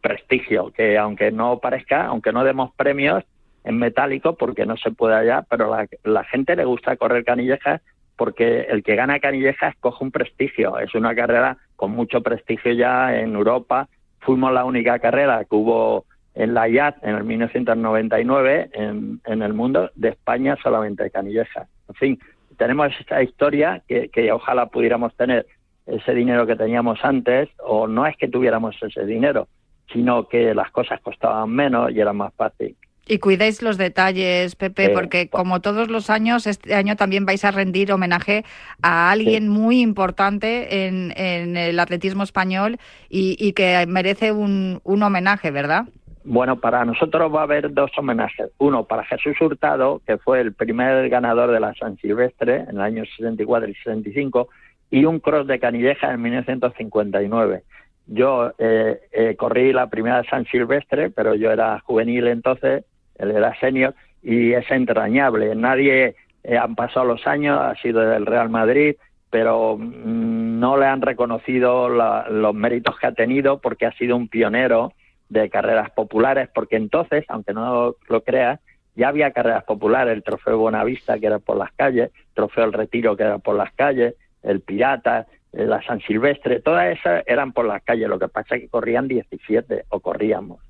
[0.00, 3.24] prestigio, que aunque no parezca, aunque no demos premios
[3.68, 7.82] en metálico, porque no se puede allá, pero la, la gente le gusta correr canillejas
[8.16, 10.78] porque el que gana canillejas coge un prestigio.
[10.78, 13.88] Es una carrera con mucho prestigio ya en Europa.
[14.20, 19.52] Fuimos la única carrera que hubo en la IAT en el 1999 en, en el
[19.52, 21.68] mundo de España solamente canillejas.
[21.88, 22.18] En fin,
[22.56, 25.46] tenemos esta historia que, que ojalá pudiéramos tener
[25.86, 29.46] ese dinero que teníamos antes, o no es que tuviéramos ese dinero,
[29.92, 32.76] sino que las cosas costaban menos y era más fácil.
[33.08, 37.42] Y cuidéis los detalles, Pepe, Eh, porque como todos los años, este año también vais
[37.44, 38.44] a rendir homenaje
[38.82, 42.76] a alguien muy importante en, en el atletismo español
[43.08, 45.86] y, y que merece un, un homenaje, ¿verdad?
[46.24, 48.50] Bueno, para nosotros va a haber dos homenajes.
[48.58, 52.80] Uno para Jesús Hurtado, que fue el primer ganador de la San Silvestre en el
[52.82, 54.48] año 64 y 65,
[54.90, 57.62] y un cross de Canilleja en 1959.
[58.08, 62.84] Yo eh, eh, corrí la primera San Silvestre, pero yo era juvenil entonces,
[63.18, 65.54] él era senior, y es entrañable.
[65.54, 68.96] Nadie, eh, han pasado los años, ha sido del Real Madrid,
[69.30, 74.28] pero mm, no le han reconocido los méritos que ha tenido porque ha sido un
[74.28, 74.92] pionero
[75.28, 78.60] de carreras populares, porque entonces, aunque no lo creas,
[78.94, 82.72] ya había carreras populares, el trofeo Bonavista que era por las calles, el trofeo El
[82.72, 87.52] Retiro que era por las calles, el Pirata, eh, la San Silvestre, todas esas eran
[87.52, 90.60] por las calles, lo que pasa es que corrían 17 o corríamos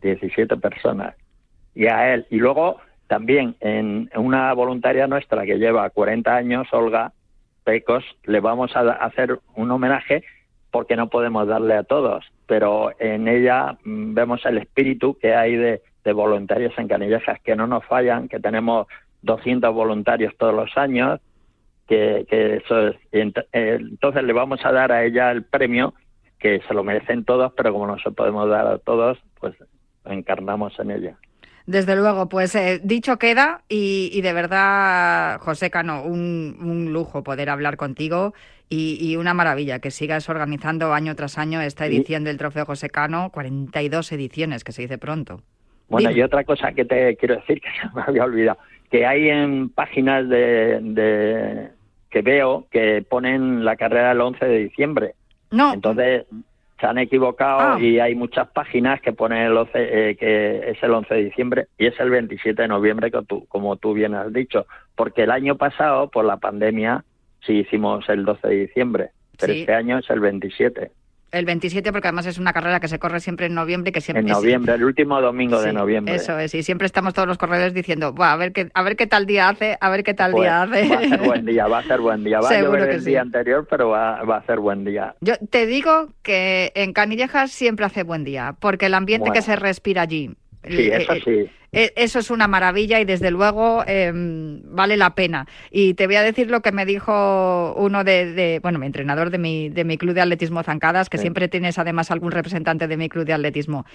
[0.00, 1.14] 17 personas
[1.74, 2.26] y a él.
[2.30, 7.12] Y luego también en una voluntaria nuestra que lleva 40 años, Olga
[7.64, 10.22] Pecos, le vamos a hacer un homenaje
[10.70, 15.56] porque no podemos darle a todos, pero en ella mm, vemos el espíritu que hay
[15.56, 18.86] de, de voluntarios en Canillejas, que no nos fallan, que tenemos
[19.22, 21.20] 200 voluntarios todos los años,
[21.88, 22.96] que, que eso es.
[23.10, 25.92] ent- eh, Entonces le vamos a dar a ella el premio,
[26.38, 29.54] que se lo merecen todos, pero como no se podemos dar a todos, pues
[30.04, 31.16] encarnamos en ella.
[31.66, 37.22] Desde luego, pues eh, dicho queda y, y de verdad, José Cano, un, un lujo
[37.22, 38.34] poder hablar contigo
[38.68, 42.64] y, y una maravilla que sigas organizando año tras año esta Y- edición del Trofeo
[42.66, 45.42] José Cano, 42 ediciones, que se dice pronto.
[45.88, 46.20] Bueno, Dime.
[46.20, 48.58] y otra cosa que te quiero decir que se me había olvidado,
[48.90, 51.68] que hay en páginas de, de-
[52.10, 55.14] que veo que ponen la carrera el 11 de diciembre.
[55.52, 55.72] No.
[55.74, 56.24] Entonces
[56.80, 57.78] se han equivocado Ah.
[57.80, 59.70] y hay muchas páginas que ponen el 11,
[60.10, 63.46] eh, que es el 11 de diciembre y es el 27 de noviembre, que tú-
[63.48, 64.66] como tú bien has dicho.
[64.96, 67.04] Porque el año pasado, por la pandemia,
[67.46, 69.60] sí hicimos el 12 de diciembre, pero Sí.
[69.60, 70.90] este año es el 27,
[71.32, 74.22] El 27, porque además es una carrera que se corre siempre en noviembre que siempre
[74.22, 76.16] en noviembre, el último domingo de noviembre.
[76.16, 78.96] Eso es, y siempre estamos todos los corredores diciendo, "Buah, a ver qué, a ver
[78.96, 80.88] qué tal día hace, a ver qué tal Pues, día hace.
[80.88, 82.40] va a ser buen día, va a ser buen día.
[82.40, 83.10] Va Seguro a llover que el sí.
[83.10, 85.14] día anterior, pero va, va a ser buen día.
[85.20, 89.34] Yo te digo que en Canillejas siempre hace buen día, porque el ambiente Bueno.
[89.34, 90.30] que se respira allí.
[90.68, 91.50] Sí, eso eh, sí.
[91.72, 95.46] eh, Eso es una maravilla y desde luego eh, vale la pena.
[95.70, 99.30] Y te voy a decir lo que me dijo uno de, de- bueno, mi entrenador
[99.30, 101.22] de mi, de mi club de atletismo Zancadas, que Sí.
[101.22, 103.86] siempre tienes además algún representante de mi club de atletismo.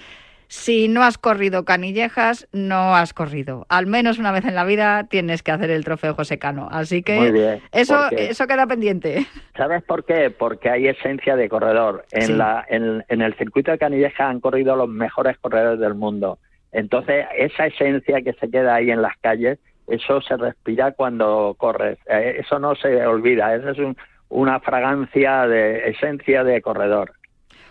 [0.47, 3.65] Si no has corrido canillejas, no has corrido.
[3.67, 6.67] Al menos una vez en la vida tienes que hacer el trofeo José Cano.
[6.71, 9.25] Así que Muy bien, eso, porque- eso queda pendiente.
[9.57, 10.29] ¿Sabes por qué?
[10.29, 12.05] Porque hay esencia de corredor.
[12.11, 12.33] En, Sí.
[12.33, 16.37] la, en, en el circuito de Canilleja han corrido los mejores corredores del mundo.
[16.75, 21.97] Entonces, esa esencia que se queda ahí en las calles, eso se respira cuando corres.
[22.05, 23.55] Eh, eso no se olvida.
[23.55, 23.95] Esa es un-
[24.27, 27.13] una fragancia de esencia de corredor.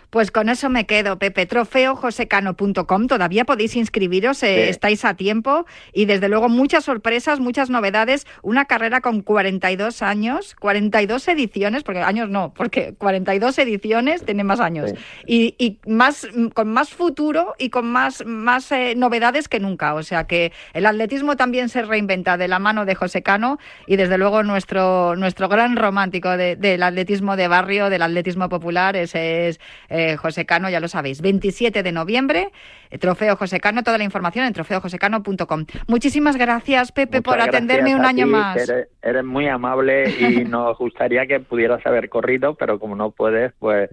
[0.09, 1.45] Pues con eso me quedo, Pepe.
[1.45, 3.07] Trofeojosecano.com.
[3.07, 4.69] Todavía podéis inscribiros, eh, Sí.
[4.69, 5.65] estáis a tiempo.
[5.93, 8.25] Y desde luego muchas sorpresas, muchas novedades.
[8.41, 14.59] Una carrera con 42 años, 42 ediciones, porque años no, porque 42 ediciones tiene más
[14.59, 14.93] años.
[15.25, 19.93] Y, y más, con más futuro y con más, más eh, novedades que nunca.
[19.95, 23.95] O sea que el atletismo también se reinventa de la mano de José Cano y
[23.95, 29.47] desde luego nuestro, nuestro gran romántico de- del atletismo de barrio, del atletismo popular, ese
[29.49, 29.59] es
[29.95, 31.21] eh, José Cano, ya lo sabéis.
[31.21, 32.51] 27 de noviembre,
[32.89, 35.65] eh, Trofeo José Cano, toda la información en trofeojosecano.com.
[35.87, 38.73] Muchísimas gracias, Pepe, por atenderme un año ti, más.
[39.01, 43.89] eres muy amable y nos gustaría que pudieras haber corrido, pero como no puedes, pues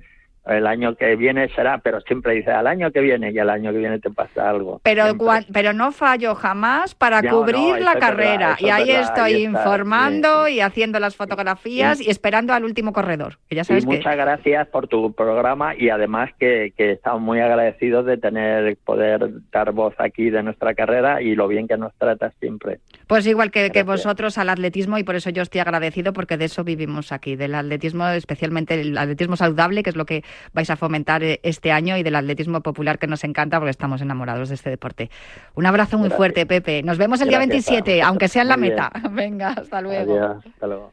[0.46, 3.72] el año que viene será, pero siempre dices al año que viene y al año
[3.72, 4.80] que viene te pasa algo.
[4.82, 8.52] Pero, cuan- pero no fallo jamás para no, cubrir eso la verdad, carrera.
[8.58, 12.64] eso y ahí verdad, estoy ahí está, informando y haciendo las fotografías y esperando al
[12.64, 13.38] último corredor.
[13.48, 17.20] Que ya sabes y que muchas gracias por tu programa y además que, que estamos
[17.20, 21.76] muy agradecidos de tener poder dar voz aquí de nuestra carrera y lo bien que
[21.76, 22.80] nos tratas siempre.
[23.06, 26.46] Pues igual que, que vosotros al atletismo y por eso yo estoy agradecido porque de
[26.46, 30.76] eso vivimos aquí, del atletismo, especialmente el atletismo saludable, que es lo que vais a
[30.76, 34.54] fomentar eh, este año y del atletismo popular que nos encanta porque estamos enamorados de
[34.54, 35.10] este deporte.
[35.54, 36.16] Un abrazo muy Gracias.
[36.16, 36.82] fuerte, Pepe.
[36.82, 38.08] Nos vemos el día Gracias a 27, vosotros.
[38.08, 38.90] aunque sea en la meta.
[39.10, 40.12] Venga, hasta luego.
[40.14, 40.92] Adiós, hasta luego.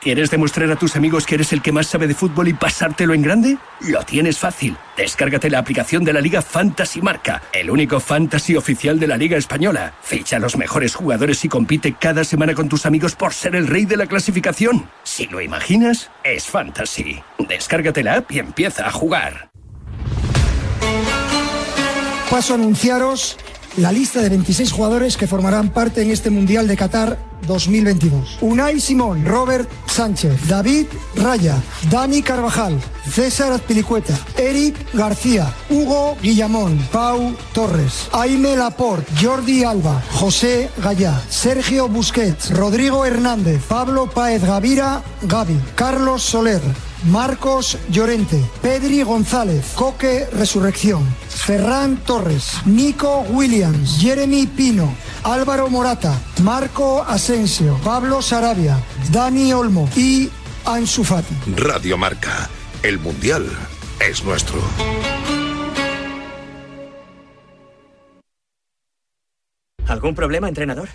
[0.00, 3.12] ¿Quieres demostrar a tus amigos que eres el que más sabe de fútbol y pasártelo
[3.12, 3.58] en grande?
[3.80, 4.78] Lo tienes fácil.
[4.96, 9.36] Descárgate la aplicación de la Liga Fantasy Marca, el único fantasy oficial de la Liga
[9.36, 9.92] Española.
[10.00, 13.66] Ficha a los mejores jugadores y compite cada semana con tus amigos por ser el
[13.66, 14.88] rey de la clasificación.
[15.02, 17.22] Si lo imaginas, es fantasy.
[17.38, 19.50] Descárgate la app y empieza a jugar.
[22.30, 23.36] Paso a anunciaros
[23.76, 28.38] la lista de 26 jugadores que formarán parte en este Mundial de Qatar 2022.
[28.40, 31.56] Unai Simón, Robert Sánchez, David Raya,
[31.90, 32.78] Dani Carvajal,
[33.10, 41.88] César Azpilicueta, Eric García, Hugo Guillamón, Pau Torres, Aime Laporte, Jordi Alba, José Gallá, Sergio
[41.88, 46.60] Busquets, Rodrigo Hernández, Pablo Paez Gavira, Gavi, Carlos Soler,
[47.04, 54.94] Marcos Llorente, Pedri González, Coque Resurrección, Ferran Torres, Nico Williams, Jeremy Pino,
[55.24, 58.78] Álvaro Morata, Marco Asensio, Pablo Sarabia,
[59.10, 60.30] Dani Olmo y
[60.64, 61.34] Ansu Fati.
[61.56, 62.48] Radio Marca.
[62.82, 63.46] El Mundial
[64.00, 64.60] es nuestro.
[69.86, 70.88] ¿Algún problema, entrenador?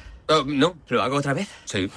[0.47, 0.75] no.
[0.87, 1.49] ¿Lo hago otra vez?
[1.65, 1.89] Sí.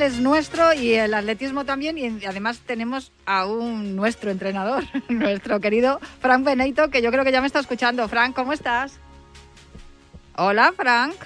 [0.00, 5.98] Es nuestro y el atletismo también y además tenemos a un nuestro entrenador, nuestro querido
[6.20, 8.06] Frank Beneito, que yo creo que ya me está escuchando.
[8.06, 9.00] Frank, ¿cómo estás?
[10.36, 11.16] Hola, Frank.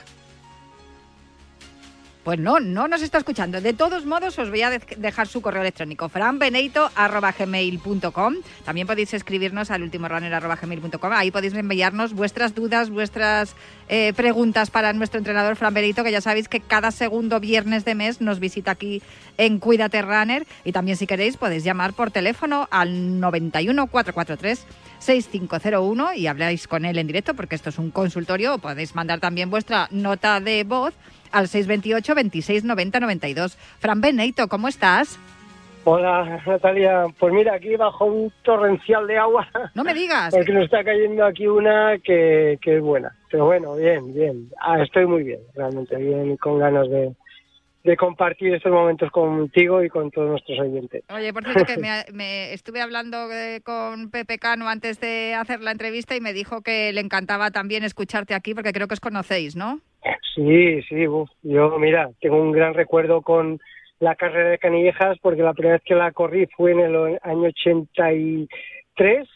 [2.25, 3.61] Pues no, no nos está escuchando.
[3.61, 8.35] De todos modos, os voy a de- dejar su correo electrónico, franbeneito.gmail.com.
[8.65, 11.13] También podéis escribirnos al ultimorunner.gmail.com.
[11.13, 13.57] Ahí podéis enviarnos vuestras dudas, vuestras
[13.89, 17.97] eh, preguntas para nuestro entrenador Fran Benito, que ya sabéis que cada segundo viernes de
[17.97, 19.03] mes nos visita aquí
[19.37, 20.47] en Cuídate Runner.
[20.65, 24.65] Y también, si queréis, podéis llamar por teléfono al 91 443
[25.01, 28.59] 6501 y habláis con él en directo, porque esto es un consultorio.
[28.59, 30.95] Podéis mandar también vuestra nota de voz
[31.33, 33.57] al 628 26 90 92.
[33.79, 35.19] Fran Benito, ¿cómo estás?
[35.85, 39.49] Hola Natalia, pues mira, aquí bajo un torrencial de agua.
[39.75, 40.31] No me digas.
[40.35, 43.13] Porque nos está cayendo aquí una que, que es buena.
[43.31, 44.49] Pero bueno, bien, bien.
[44.61, 47.13] Ah, estoy muy bien, realmente bien con ganas de,
[47.83, 51.03] de compartir estos momentos contigo y con todos nuestros oyentes.
[51.13, 55.61] Oye, por cierto, que me, me estuve hablando eh, con Pepe Cano antes de hacer
[55.63, 59.01] la entrevista y me dijo que le encantaba también escucharte aquí porque creo que os
[59.01, 59.81] conocéis, ¿no?
[60.35, 61.31] Sí, sí, uf.
[61.43, 63.61] yo mira, tengo un gran recuerdo con
[64.01, 67.49] la carrera de Canillejas porque la primera vez que la corrí fue en el año
[67.49, 69.29] 83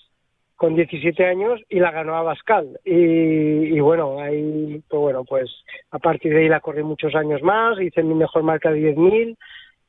[0.56, 5.50] con 17 años y la ganó Abascal y, y bueno ahí pues bueno pues
[5.90, 9.36] a partir de ahí la corrí muchos años más hice mi mejor marca de 10.000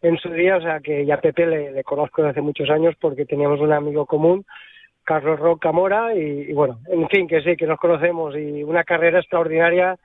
[0.01, 2.95] en su día o sea que ya Pepe le, le conozco desde hace muchos años
[2.99, 4.45] porque teníamos un amigo común
[5.05, 9.19] Carlos Roca Mora y bueno en fin que sí que nos conocemos y una carrera
[9.19, 9.97] extraordinaria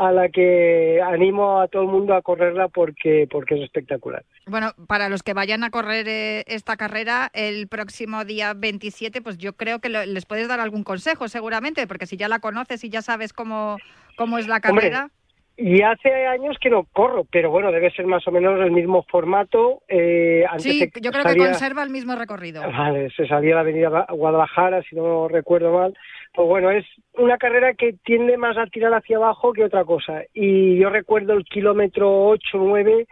[0.00, 4.24] a la que animo a todo el mundo a correrla porque porque es espectacular.
[4.46, 9.36] Bueno, para los que vayan a correr eh, esta carrera el próximo día 27, pues
[9.38, 12.82] yo creo que lo- les puedes dar algún consejo seguramente, porque si ya la conoces
[12.84, 13.76] y ya sabes cómo,
[14.16, 15.08] cómo es la Hombre, carrera.
[15.56, 19.04] Y hace años que no corro, pero bueno, debe ser más o menos el mismo
[19.10, 19.82] formato.
[19.88, 22.62] Eh, antes Sí, yo creo que conserva el mismo recorrido.
[22.62, 25.92] Vale, se salía la avenida Gua- Guadalajara, si no recuerdo mal.
[26.32, 30.22] Pues bueno, es una carrera que tiende más a tirar hacia abajo que otra cosa.
[30.32, 33.06] Y yo recuerdo el kilómetro 8, 9,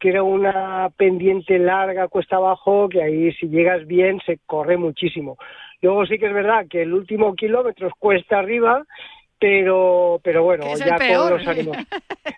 [0.00, 5.36] que era una pendiente larga, cuesta abajo, que ahí si llegas bien se corre muchísimo.
[5.80, 8.84] Luego sí que es verdad que el último kilómetro es cuesta arriba,
[9.38, 11.30] pero pero bueno, es ya peor.
[11.30, 11.76] con los ánimos.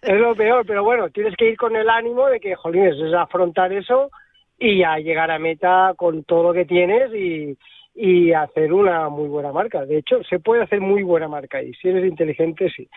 [0.03, 3.14] Es lo peor, pero bueno, tienes que ir con el ánimo de que, jolines, es
[3.14, 4.11] afrontar eso
[4.59, 7.57] y ya llegar a meta con todo lo que tienes y,
[7.97, 9.86] y hacer una muy buena marca.
[9.86, 12.88] De hecho, se puede hacer muy buena marca y si eres inteligente, sí.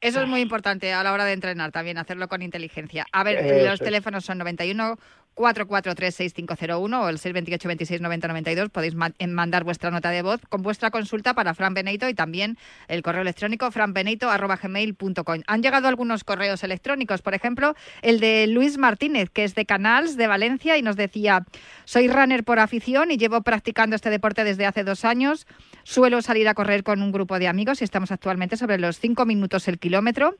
[0.00, 3.04] Eso es muy importante a la hora de entrenar también, hacerlo con inteligencia.
[3.12, 4.96] A ver, Eso los teléfonos son 91
[5.34, 8.68] 443 6501 o el 628 26 90 92.
[8.70, 12.58] Podéis en- mandar vuestra nota de voz con vuestra consulta para Fran Benito y también
[12.88, 15.40] el correo electrónico franbenito.gmail.com.
[15.46, 20.16] Han llegado algunos correos electrónicos, por ejemplo, el de Luis Martínez, que es de Canals
[20.16, 21.46] de Valencia y nos decía,
[21.84, 25.46] soy runner por afición y llevo practicando este deporte desde hace dos años.
[25.84, 29.24] Suelo salir a correr con un grupo de amigos y estamos actualmente sobre los cinco
[29.26, 30.34] minutos el kilómetro.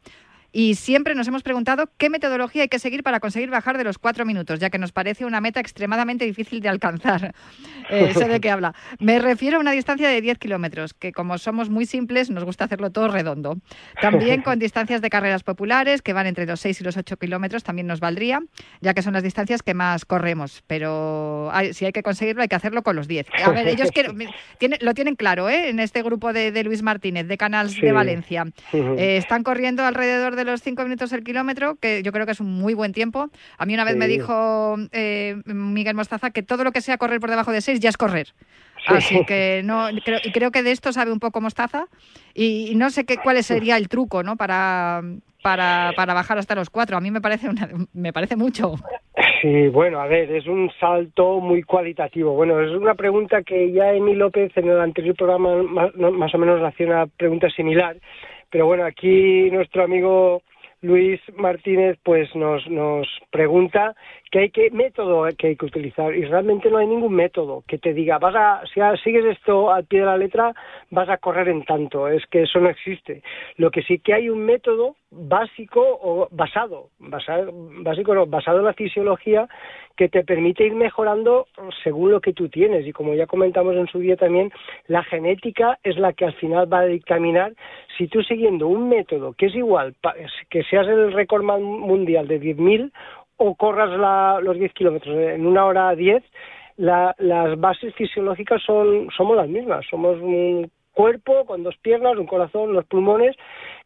[0.53, 3.99] Y siempre nos hemos preguntado qué metodología hay que seguir para conseguir bajar de los
[3.99, 7.35] cuatro minutos, ya que nos parece una meta extremadamente difícil de alcanzar.
[7.89, 8.75] Eh, sé de qué habla.
[8.99, 12.65] Me refiero a una distancia de 10 kilómetros, que como somos muy simples, nos gusta
[12.65, 13.59] hacerlo todo redondo.
[14.01, 17.63] También con distancias de carreras populares, que van entre los 6 y los 8 kilómetros,
[17.63, 18.41] también nos valdría,
[18.81, 20.63] ya que son las distancias que más corremos.
[20.67, 23.27] Pero hay- si hay que conseguirlo, hay que hacerlo con los 10.
[23.45, 24.29] A ver, ellos quieren-
[24.81, 25.69] lo tienen claro, ¿eh?
[25.69, 27.81] En este grupo de, de Luis Martínez, de Canals Sí.
[27.83, 28.47] de Valencia.
[28.73, 32.41] Eh, están corriendo alrededor de los 5 minutos el kilómetro, que yo creo que es
[32.41, 33.29] un muy buen tiempo.
[33.59, 34.13] A mí una vez me Sí.
[34.13, 37.89] dijo eh, Miguel Mostaza que todo lo que sea correr por debajo de 6 ya
[37.89, 38.29] es correr.
[38.87, 41.85] Así que no creo, y creo que de esto sabe un poco Mostaza
[42.35, 44.37] y, y no sé qué cuál sería el truco, ¿no?
[44.37, 45.03] Para
[45.43, 46.99] para, para bajar hasta los 4.
[46.99, 48.75] A mí me parece una- me parece mucho.
[49.41, 52.35] Sí, bueno, a ver, es un salto muy cualitativo.
[52.35, 56.39] Bueno, es una pregunta que ya Emi López en el anterior programa más, más o
[56.39, 57.97] menos hacía una pregunta similar,
[58.51, 60.43] pero bueno, aquí nuestro amigo
[60.83, 63.95] Luis Martínez pues nos, nos pregunta
[64.31, 67.93] qué que método que hay que utilizar y realmente no hay ningún método que te
[67.93, 70.55] diga vas a si sigues esto al pie de la letra
[70.91, 73.23] vas a correr en tanto es que eso no existe.
[73.57, 77.51] Lo que sí que hay un método básico o basado basado
[77.83, 79.49] básico no, basado en la fisiología
[79.97, 81.47] que te permite ir mejorando
[81.83, 82.87] según lo que tú tienes.
[82.87, 84.51] Y como ya comentamos en su día también
[84.87, 87.53] la genética es la que al final va a dictaminar
[87.99, 89.95] si tú siguiendo un método que es igual
[90.49, 92.93] que seas el récord mundial de 10.000
[93.43, 96.23] o corras la- los 10 kilómetros en una hora 10,
[96.77, 99.87] la- las bases fisiológicas son somos las mismas.
[99.89, 103.35] Somos un cuerpo con dos piernas, un corazón, los pulmones,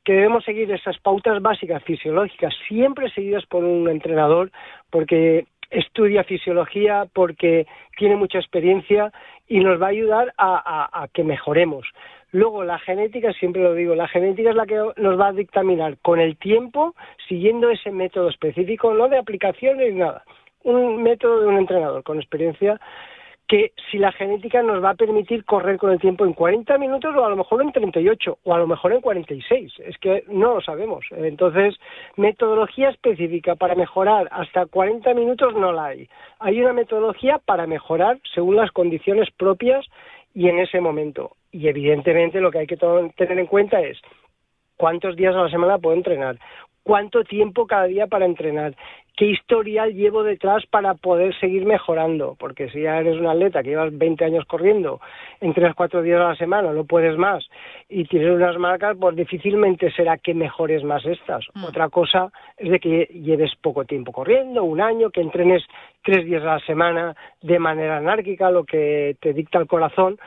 [0.05, 4.51] que debemos seguir esas pautas básicas fisiológicas, siempre seguidas por un entrenador,
[4.91, 9.13] porque estudia fisiología, porque tiene mucha experiencia
[9.47, 11.87] y nos va a ayudar a que mejoremos.
[12.35, 15.99] Luego, la genética, siempre lo digo, la genética es la que nos va a dictaminar
[16.03, 16.97] con el tiempo,
[17.29, 20.25] siguiendo ese método específico, no de aplicaciones nada,
[20.65, 22.81] un método de un entrenador con experiencia
[23.47, 27.15] que si la genética nos va a permitir correr con el tiempo en 40 minutos
[27.15, 29.73] o a lo mejor en 38 o a lo mejor en 46.
[29.79, 31.05] Es que no lo sabemos.
[31.13, 31.77] Entonces,
[32.17, 36.09] metodología específica para mejorar hasta 40 minutos no la hay.
[36.41, 39.87] Hay una metodología para mejorar según las condiciones propias
[40.35, 41.37] y en ese momento.
[41.55, 43.97] Y evidentemente lo que hay que tener en cuenta es
[44.77, 46.37] cuántos días a la semana puedo entrenar,
[46.83, 48.75] cuánto tiempo cada día para entrenar,
[49.17, 53.71] qué historial llevo detrás para poder seguir mejorando, porque si ya eres un atleta que
[53.71, 55.01] llevas 20 años corriendo,
[55.41, 57.49] entrenas cuatro días a la semana, no puedes más,
[57.89, 61.47] y tienes unas marcas, pues difícilmente será que mejores más estas.
[61.65, 65.63] Otra cosa es de que lleves poco tiempo corriendo, un año, que entrenes
[66.03, 70.19] tres días a la semana de manera anárquica, lo que te dicta el corazón,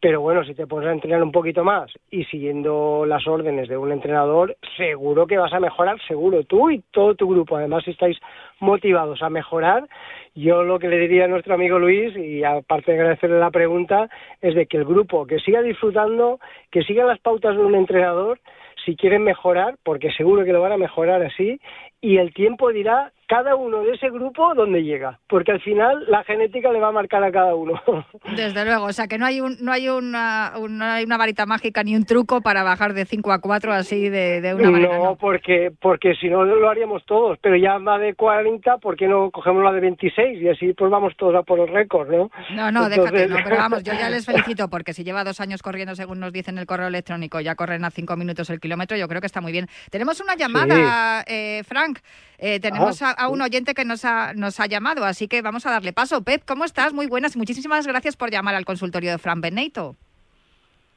[0.00, 3.78] pero bueno, si te pones a entrenar un poquito más y siguiendo las órdenes de
[3.78, 7.56] un entrenador, seguro que vas a mejorar, seguro tú y todo tu grupo.
[7.56, 8.18] Además, si estáis
[8.60, 9.88] motivados a mejorar,
[10.34, 14.10] yo lo que le diría a nuestro amigo Luis, y aparte de agradecerle la pregunta,
[14.42, 16.40] es de que el grupo que siga disfrutando,
[16.70, 18.38] que siga las pautas de un entrenador,
[18.84, 21.58] si quieren mejorar, porque seguro que lo van a mejorar así,
[22.02, 26.22] y el tiempo dirá cada uno de ese grupo dónde llega, porque al final la
[26.24, 27.74] genética le va a marcar a cada uno.
[28.36, 31.16] Desde luego, o sea que no hay un, no hay una, un- no hay una
[31.16, 34.70] varita mágica ni un truco para bajar de 5 a 4 así de, de una
[34.70, 34.98] manera.
[34.98, 39.08] No, porque porque si no lo haríamos todos, pero ya va de 40, ¿por qué
[39.08, 42.30] no cogemos la de 26 y así pues vamos todos a por el récord, ¿no?
[42.54, 45.40] No, no, déjate, Entonces- no, pero vamos, yo ya les felicito porque si lleva dos
[45.40, 48.60] años corriendo, según nos dicen en el correo electrónico, ya corren a cinco minutos el
[48.60, 49.66] kilómetro, yo creo que está muy bien.
[49.90, 51.98] Tenemos una llamada, eh, Frank,
[52.38, 55.42] eh, tenemos Ah, a, a un oyente que nos ha, nos ha llamado, así que
[55.42, 56.22] vamos a darle paso.
[56.22, 56.92] Pep, ¿cómo estás?
[56.92, 59.96] Muy buenas y muchísimas gracias por llamar al consultorio de Frank Benito.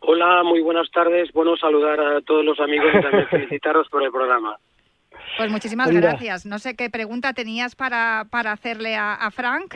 [0.02, 1.32] Hola, muy buenas tardes.
[1.34, 4.58] Bueno saludar a todos los amigos y también felicitaros por el programa.
[5.38, 6.46] Pues muchísimas gracias.
[6.46, 9.76] No sé qué pregunta tenías para, para hacerle a, a Frank.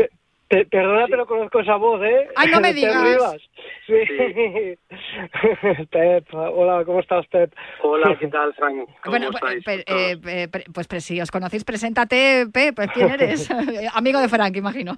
[0.54, 2.28] Te- perdona, pero conozco esa voz, ¿eh?
[2.36, 3.04] Ay, no me Pep digas.
[3.04, 3.42] Rivas.
[3.88, 3.94] Sí.
[5.92, 7.52] Pep, hola, ¿cómo estás, Pep?
[7.82, 8.76] Hola, ¿qué tal, Frank?
[9.04, 9.64] ¿Cómo Bueno, estáis?
[9.64, 12.76] pe- eh, eh, pre- pues si os conocéis, preséntate, Pep.
[12.94, 13.50] ¿Quién eres?
[13.96, 14.98] Amigo de Frank, imagino.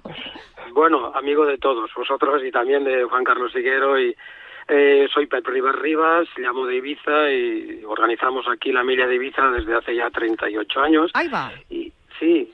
[0.72, 4.14] Bueno, amigo de todos vosotros y también de Juan Carlos Higuero y
[4.68, 9.50] eh, soy Pep Rivas Rivas, llamo de Ibiza y organizamos aquí la milla de Ibiza
[9.52, 11.10] desde hace ya 38 años.
[11.14, 11.50] Ahí va.
[11.70, 12.52] Y, sí,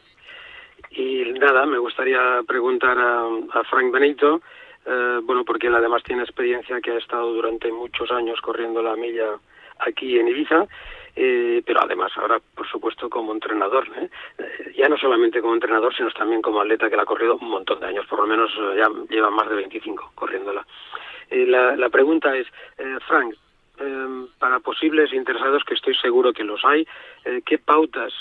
[0.94, 4.40] y nada, me gustaría preguntar a, a Frank Benito,
[4.86, 8.96] eh, bueno, porque él además tiene experiencia que ha estado durante muchos años corriendo la
[8.96, 9.38] milla
[9.78, 10.66] aquí en Ibiza,
[11.14, 14.08] eh, pero además ahora, por supuesto, como entrenador, ¿eh?
[14.38, 17.50] Eh, ya no solamente como entrenador, sino también como atleta que la ha corrido un
[17.50, 20.66] montón de años, por lo menos eh, ya lleva más de 25 corriéndola.
[21.30, 22.46] La, la pregunta es,
[23.06, 23.34] Frank,
[24.38, 26.86] para posibles interesados, que estoy seguro que los hay,
[27.46, 28.12] ¿qué pautas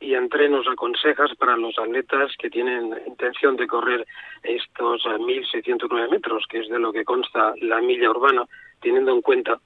[0.00, 4.06] y entrenos aconsejas para los atletas que tienen intención de correr
[4.42, 8.44] estos eh, 1.609 metros, que es de lo que consta la milla urbana,
[8.80, 9.58] teniendo en cuenta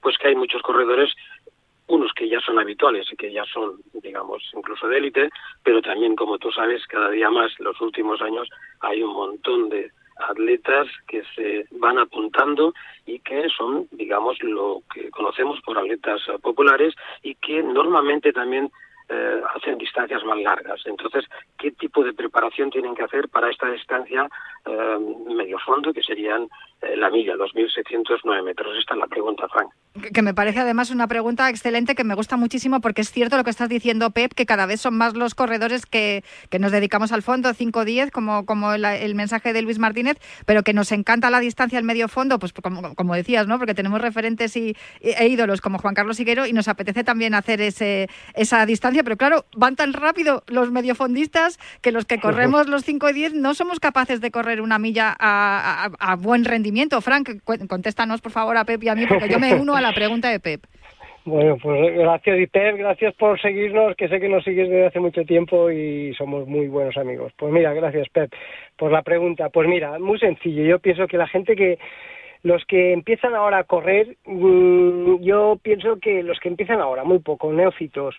[0.00, 1.12] pues que hay muchos corredores,
[1.88, 5.30] unos que ya son habituales y que ya son, digamos, incluso de élite,
[5.64, 8.48] pero también, como tú sabes, cada día más, los últimos años,
[8.80, 12.74] hay un montón de atletas que se van apuntando
[13.06, 18.70] y que son, digamos, lo que conocemos por atletas eh, populares y que normalmente también
[19.08, 20.80] eh, hacen distancias más largas.
[20.84, 21.24] Entonces,
[21.58, 24.28] ¿qué tipo de preparación tienen que hacer para esta distancia
[24.68, 26.48] eh, medio fondo, que serían
[26.82, 28.76] eh, la milla, los 1.609 metros?
[28.78, 29.70] Esta es la pregunta, Frank.
[30.02, 33.36] Que- Que me parece además una pregunta excelente que me gusta muchísimo porque es cierto
[33.36, 36.70] lo que estás diciendo, Pep, que cada vez son más los corredores que, que nos
[36.72, 40.92] dedicamos al fondo, 5-10, como, como el, el mensaje de Luis Martínez, pero que nos
[40.92, 43.58] encanta la distancia al medio fondo, pues como, como decías, ¿no?
[43.58, 47.60] Porque tenemos referentes y, e ídolos como Juan Carlos Higuero y nos apetece también hacer
[47.60, 52.84] ese, esa distancia, pero claro, van tan rápido los mediofondistas que los que corremos los
[52.84, 57.00] 5 y 10 no somos capaces de correr una milla a, buen rendimiento.
[57.00, 57.30] Frank,
[57.68, 60.30] contéstanos por favor a Pep y a mí, porque yo me uno a la pregunta
[60.30, 60.62] de Pep.
[61.28, 65.24] Bueno, pues gracias, Iper, gracias por seguirnos, que sé que nos sigues desde hace mucho
[65.24, 67.32] tiempo y somos muy buenos amigos.
[67.36, 68.32] Pues mira, gracias, Pep,
[68.78, 69.50] por la pregunta.
[69.50, 70.64] Pues mira, muy sencillo.
[70.64, 71.78] Yo pienso que la gente que,
[72.42, 77.18] los que empiezan ahora a correr, mm, yo pienso que los que empiezan ahora, muy
[77.18, 78.16] poco, neófitos,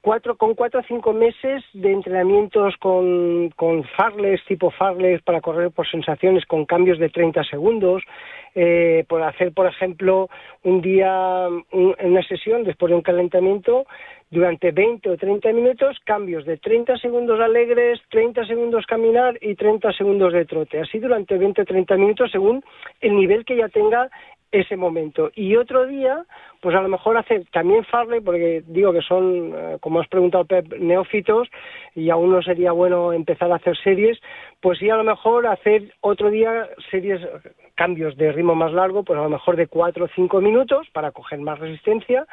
[0.00, 5.70] cuatro, con cuatro o cinco meses de entrenamientos con, con farles, tipo farles, para correr
[5.70, 8.02] por sensaciones con cambios de 30 segundos,
[8.54, 10.28] eh, por hacer, por ejemplo,
[10.64, 13.84] un día, un- una sesión, después de un calentamiento,
[14.30, 19.92] durante 20 o 30 minutos cambios de 30 segundos alegres, 30 segundos caminar y 30
[19.92, 20.78] segundos de trote.
[20.80, 22.62] Así durante 20 o 30 minutos según
[23.00, 24.08] el nivel que ya tenga
[24.52, 25.30] ese momento.
[25.34, 26.24] Y otro día,
[26.60, 30.44] pues a lo mejor hacer también Farley, porque digo que son, eh, como has preguntado,
[30.44, 31.48] Pep, neófitos,
[31.94, 34.18] y aún no sería bueno empezar a hacer series,
[34.60, 37.20] pues sí a lo mejor hacer otro día series,
[37.80, 41.12] cambios de ritmo más largo, pues a lo mejor de cuatro o cinco minutos para
[41.12, 42.26] coger más resistencia,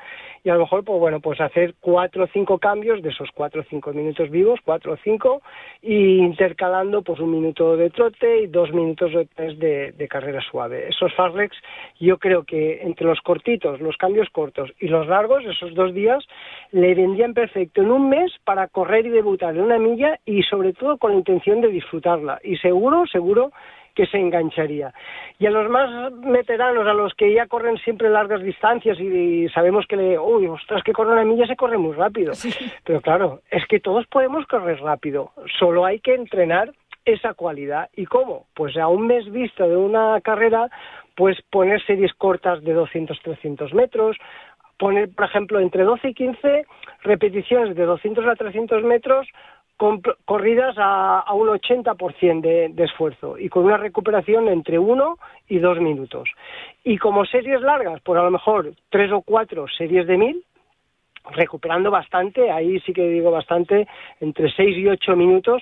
[0.43, 3.61] y a lo mejor, pues bueno, pues hacer cuatro o cinco cambios de esos cuatro
[3.61, 5.41] o cinco minutos vivos, cuatro o cinco,
[5.81, 10.41] y intercalando pues un minuto de trote y dos minutos o tres de, de carrera
[10.41, 10.89] suave.
[10.89, 11.55] Esos Farlex,
[11.97, 16.27] yo creo que entre los cortitos, los cambios cortos y los largos, esos dos días,
[16.71, 20.73] le vendrían perfecto en un mes para correr y debutar en una milla y sobre
[20.73, 22.41] todo con la intención de disfrutarla.
[22.43, 23.53] Y seguro, seguro
[23.97, 24.93] que se engancharía.
[25.39, 25.89] Y a los más
[26.21, 30.83] veteranos, a los que ya corren siempre largas distancias y, sabemos que, le, uy, ostras,
[30.83, 32.33] que correr una milla se corre muy rápido.
[32.83, 36.71] Pero claro, es que todos podemos correr rápido, solo hay que entrenar
[37.05, 37.89] esa cualidad.
[37.95, 38.45] ¿Y cómo?
[38.53, 40.69] Pues a un mes vista de una carrera,
[41.15, 44.15] pues poner series cortas de 200-300 metros,
[44.77, 46.65] poner, por ejemplo, entre 12 y 15
[47.01, 49.27] repeticiones de 200 a 300 metros
[49.77, 55.17] con corridas a, un 80% de, de esfuerzo y con una recuperación entre uno
[55.47, 56.29] y dos minutos.
[56.83, 60.43] Y como series largas, pues a lo mejor tres o cuatro series de mil,
[61.31, 63.87] recuperando bastante, ahí sí que digo bastante,
[64.19, 65.61] entre 6 y 8 minutos,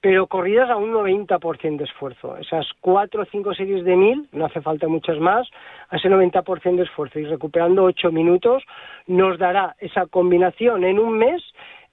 [0.00, 2.36] pero corridas a un 90% de esfuerzo.
[2.36, 5.48] Esas cuatro o cinco series de mil, no hace falta muchas más,
[5.88, 8.62] a ese 90% de esfuerzo y recuperando 8 minutos
[9.06, 11.42] nos dará esa combinación en un mes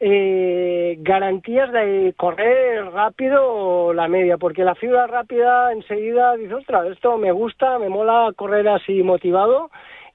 [0.05, 7.17] eh, garantías de correr rápido la media, porque la fibra rápida enseguida dice, ostras, esto
[7.17, 9.69] me gusta, me mola correr así motivado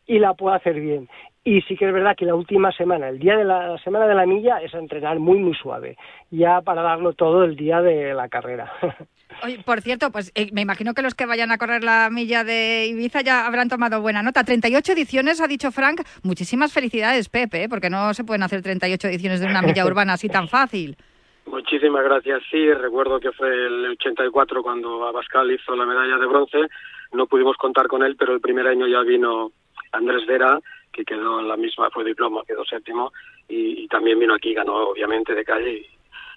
[0.08, 1.08] y la puedo hacer bien.
[1.44, 4.06] Y sí que es verdad que la última semana, el día de la, la semana
[4.06, 5.96] de la milla, es entrenar muy, muy suave,
[6.30, 8.72] ya para darlo todo el día de la carrera.
[9.44, 12.42] Oye, por cierto, pues eh, me imagino que los que vayan a correr la milla
[12.42, 14.42] de Ibiza ya habrán tomado buena nota.
[14.42, 16.00] 38 ediciones, ha dicho Frank.
[16.22, 17.68] Muchísimas felicidades, Pepe, ¿eh?
[17.68, 20.96] porque no se pueden hacer 38 ediciones de una milla urbana así tan fácil.
[21.46, 22.42] Muchísimas gracias.
[22.50, 26.58] Sí, recuerdo que fue el 84 cuando Abascal hizo la medalla de bronce.
[27.12, 29.52] No pudimos contar con él, pero el primer año ya vino
[29.92, 30.60] Andrés Vera,
[30.92, 33.12] que quedó en la misma, fue diploma, quedó séptimo,
[33.48, 35.86] y, y también vino aquí, ganó obviamente de calle.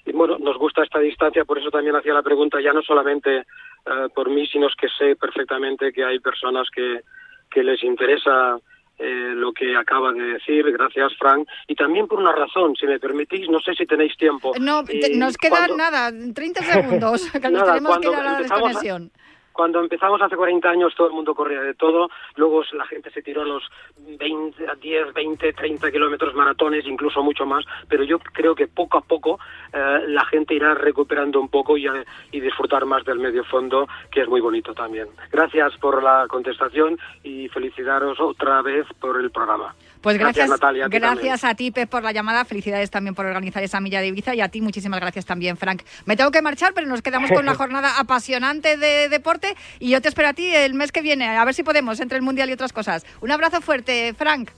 [0.05, 2.81] Y, y bueno, nos gusta esta distancia, por eso también hacía la pregunta, ya no
[2.81, 7.01] solamente eh, por mí, sino que sé perfectamente que hay personas que,
[7.49, 8.57] que les interesa
[8.99, 12.99] eh, lo que acaba de decir, gracias Frank, y también por una razón, si me
[12.99, 14.51] permitís, no sé si tenéis tiempo.
[14.59, 18.23] No, te- nos quedan cuando- nada, 30 segundos, que nos Nada, tenemos que ir a
[18.23, 19.11] la empezamos a- desconexión.
[19.53, 23.21] Cuando empezamos hace 40 años todo el mundo corría de todo, luego la gente se
[23.21, 23.63] tiró a los
[23.97, 28.97] 20, a 10, 20, 30 kilómetros maratones, incluso mucho más, pero yo creo que poco
[28.97, 29.39] a poco
[29.73, 31.87] eh, la gente irá recuperando un poco y,
[32.31, 35.07] y disfrutar más del medio fondo, que es muy bonito también.
[35.31, 39.75] Gracias por la contestación y felicitaros otra vez por el programa.
[40.01, 40.85] Pues gracias, Natalia.
[40.85, 42.43] a gracias a ti, Pep, por la llamada.
[42.43, 45.83] Felicidades también por organizar esa milla de Ibiza y a ti muchísimas gracias también, Frank.
[46.05, 50.01] Me tengo que marchar, pero nos quedamos con una jornada apasionante de deporte y yo
[50.01, 52.49] te espero a ti el mes que viene, a ver si podemos entre el Mundial
[52.49, 53.05] y otras cosas.
[53.21, 54.49] Un abrazo fuerte, Frank.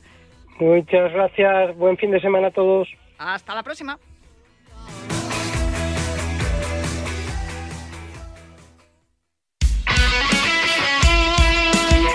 [0.60, 2.88] Muchas gracias, buen fin de semana a todos.
[3.18, 3.98] Hasta la próxima.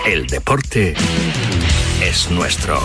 [0.06, 0.94] El deporte
[2.02, 2.80] es nuestro.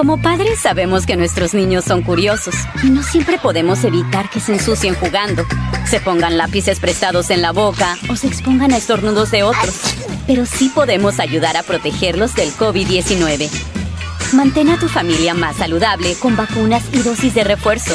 [0.00, 4.54] Como padres sabemos que nuestros niños son curiosos y no siempre podemos evitar que se
[4.54, 5.44] ensucien jugando,
[5.84, 9.78] se pongan lápices prestados en la boca o se expongan a estornudos de otros.
[10.26, 13.50] Pero sí podemos ayudar a protegerlos del COVID-19.
[14.32, 17.94] Mantén a tu familia más saludable con vacunas y dosis de refuerzo.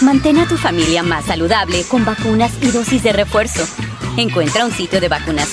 [0.00, 3.66] Mantén a tu familia más saludable con vacunas y dosis de refuerzo.
[4.16, 5.48] Encuentra un sitio de vacunación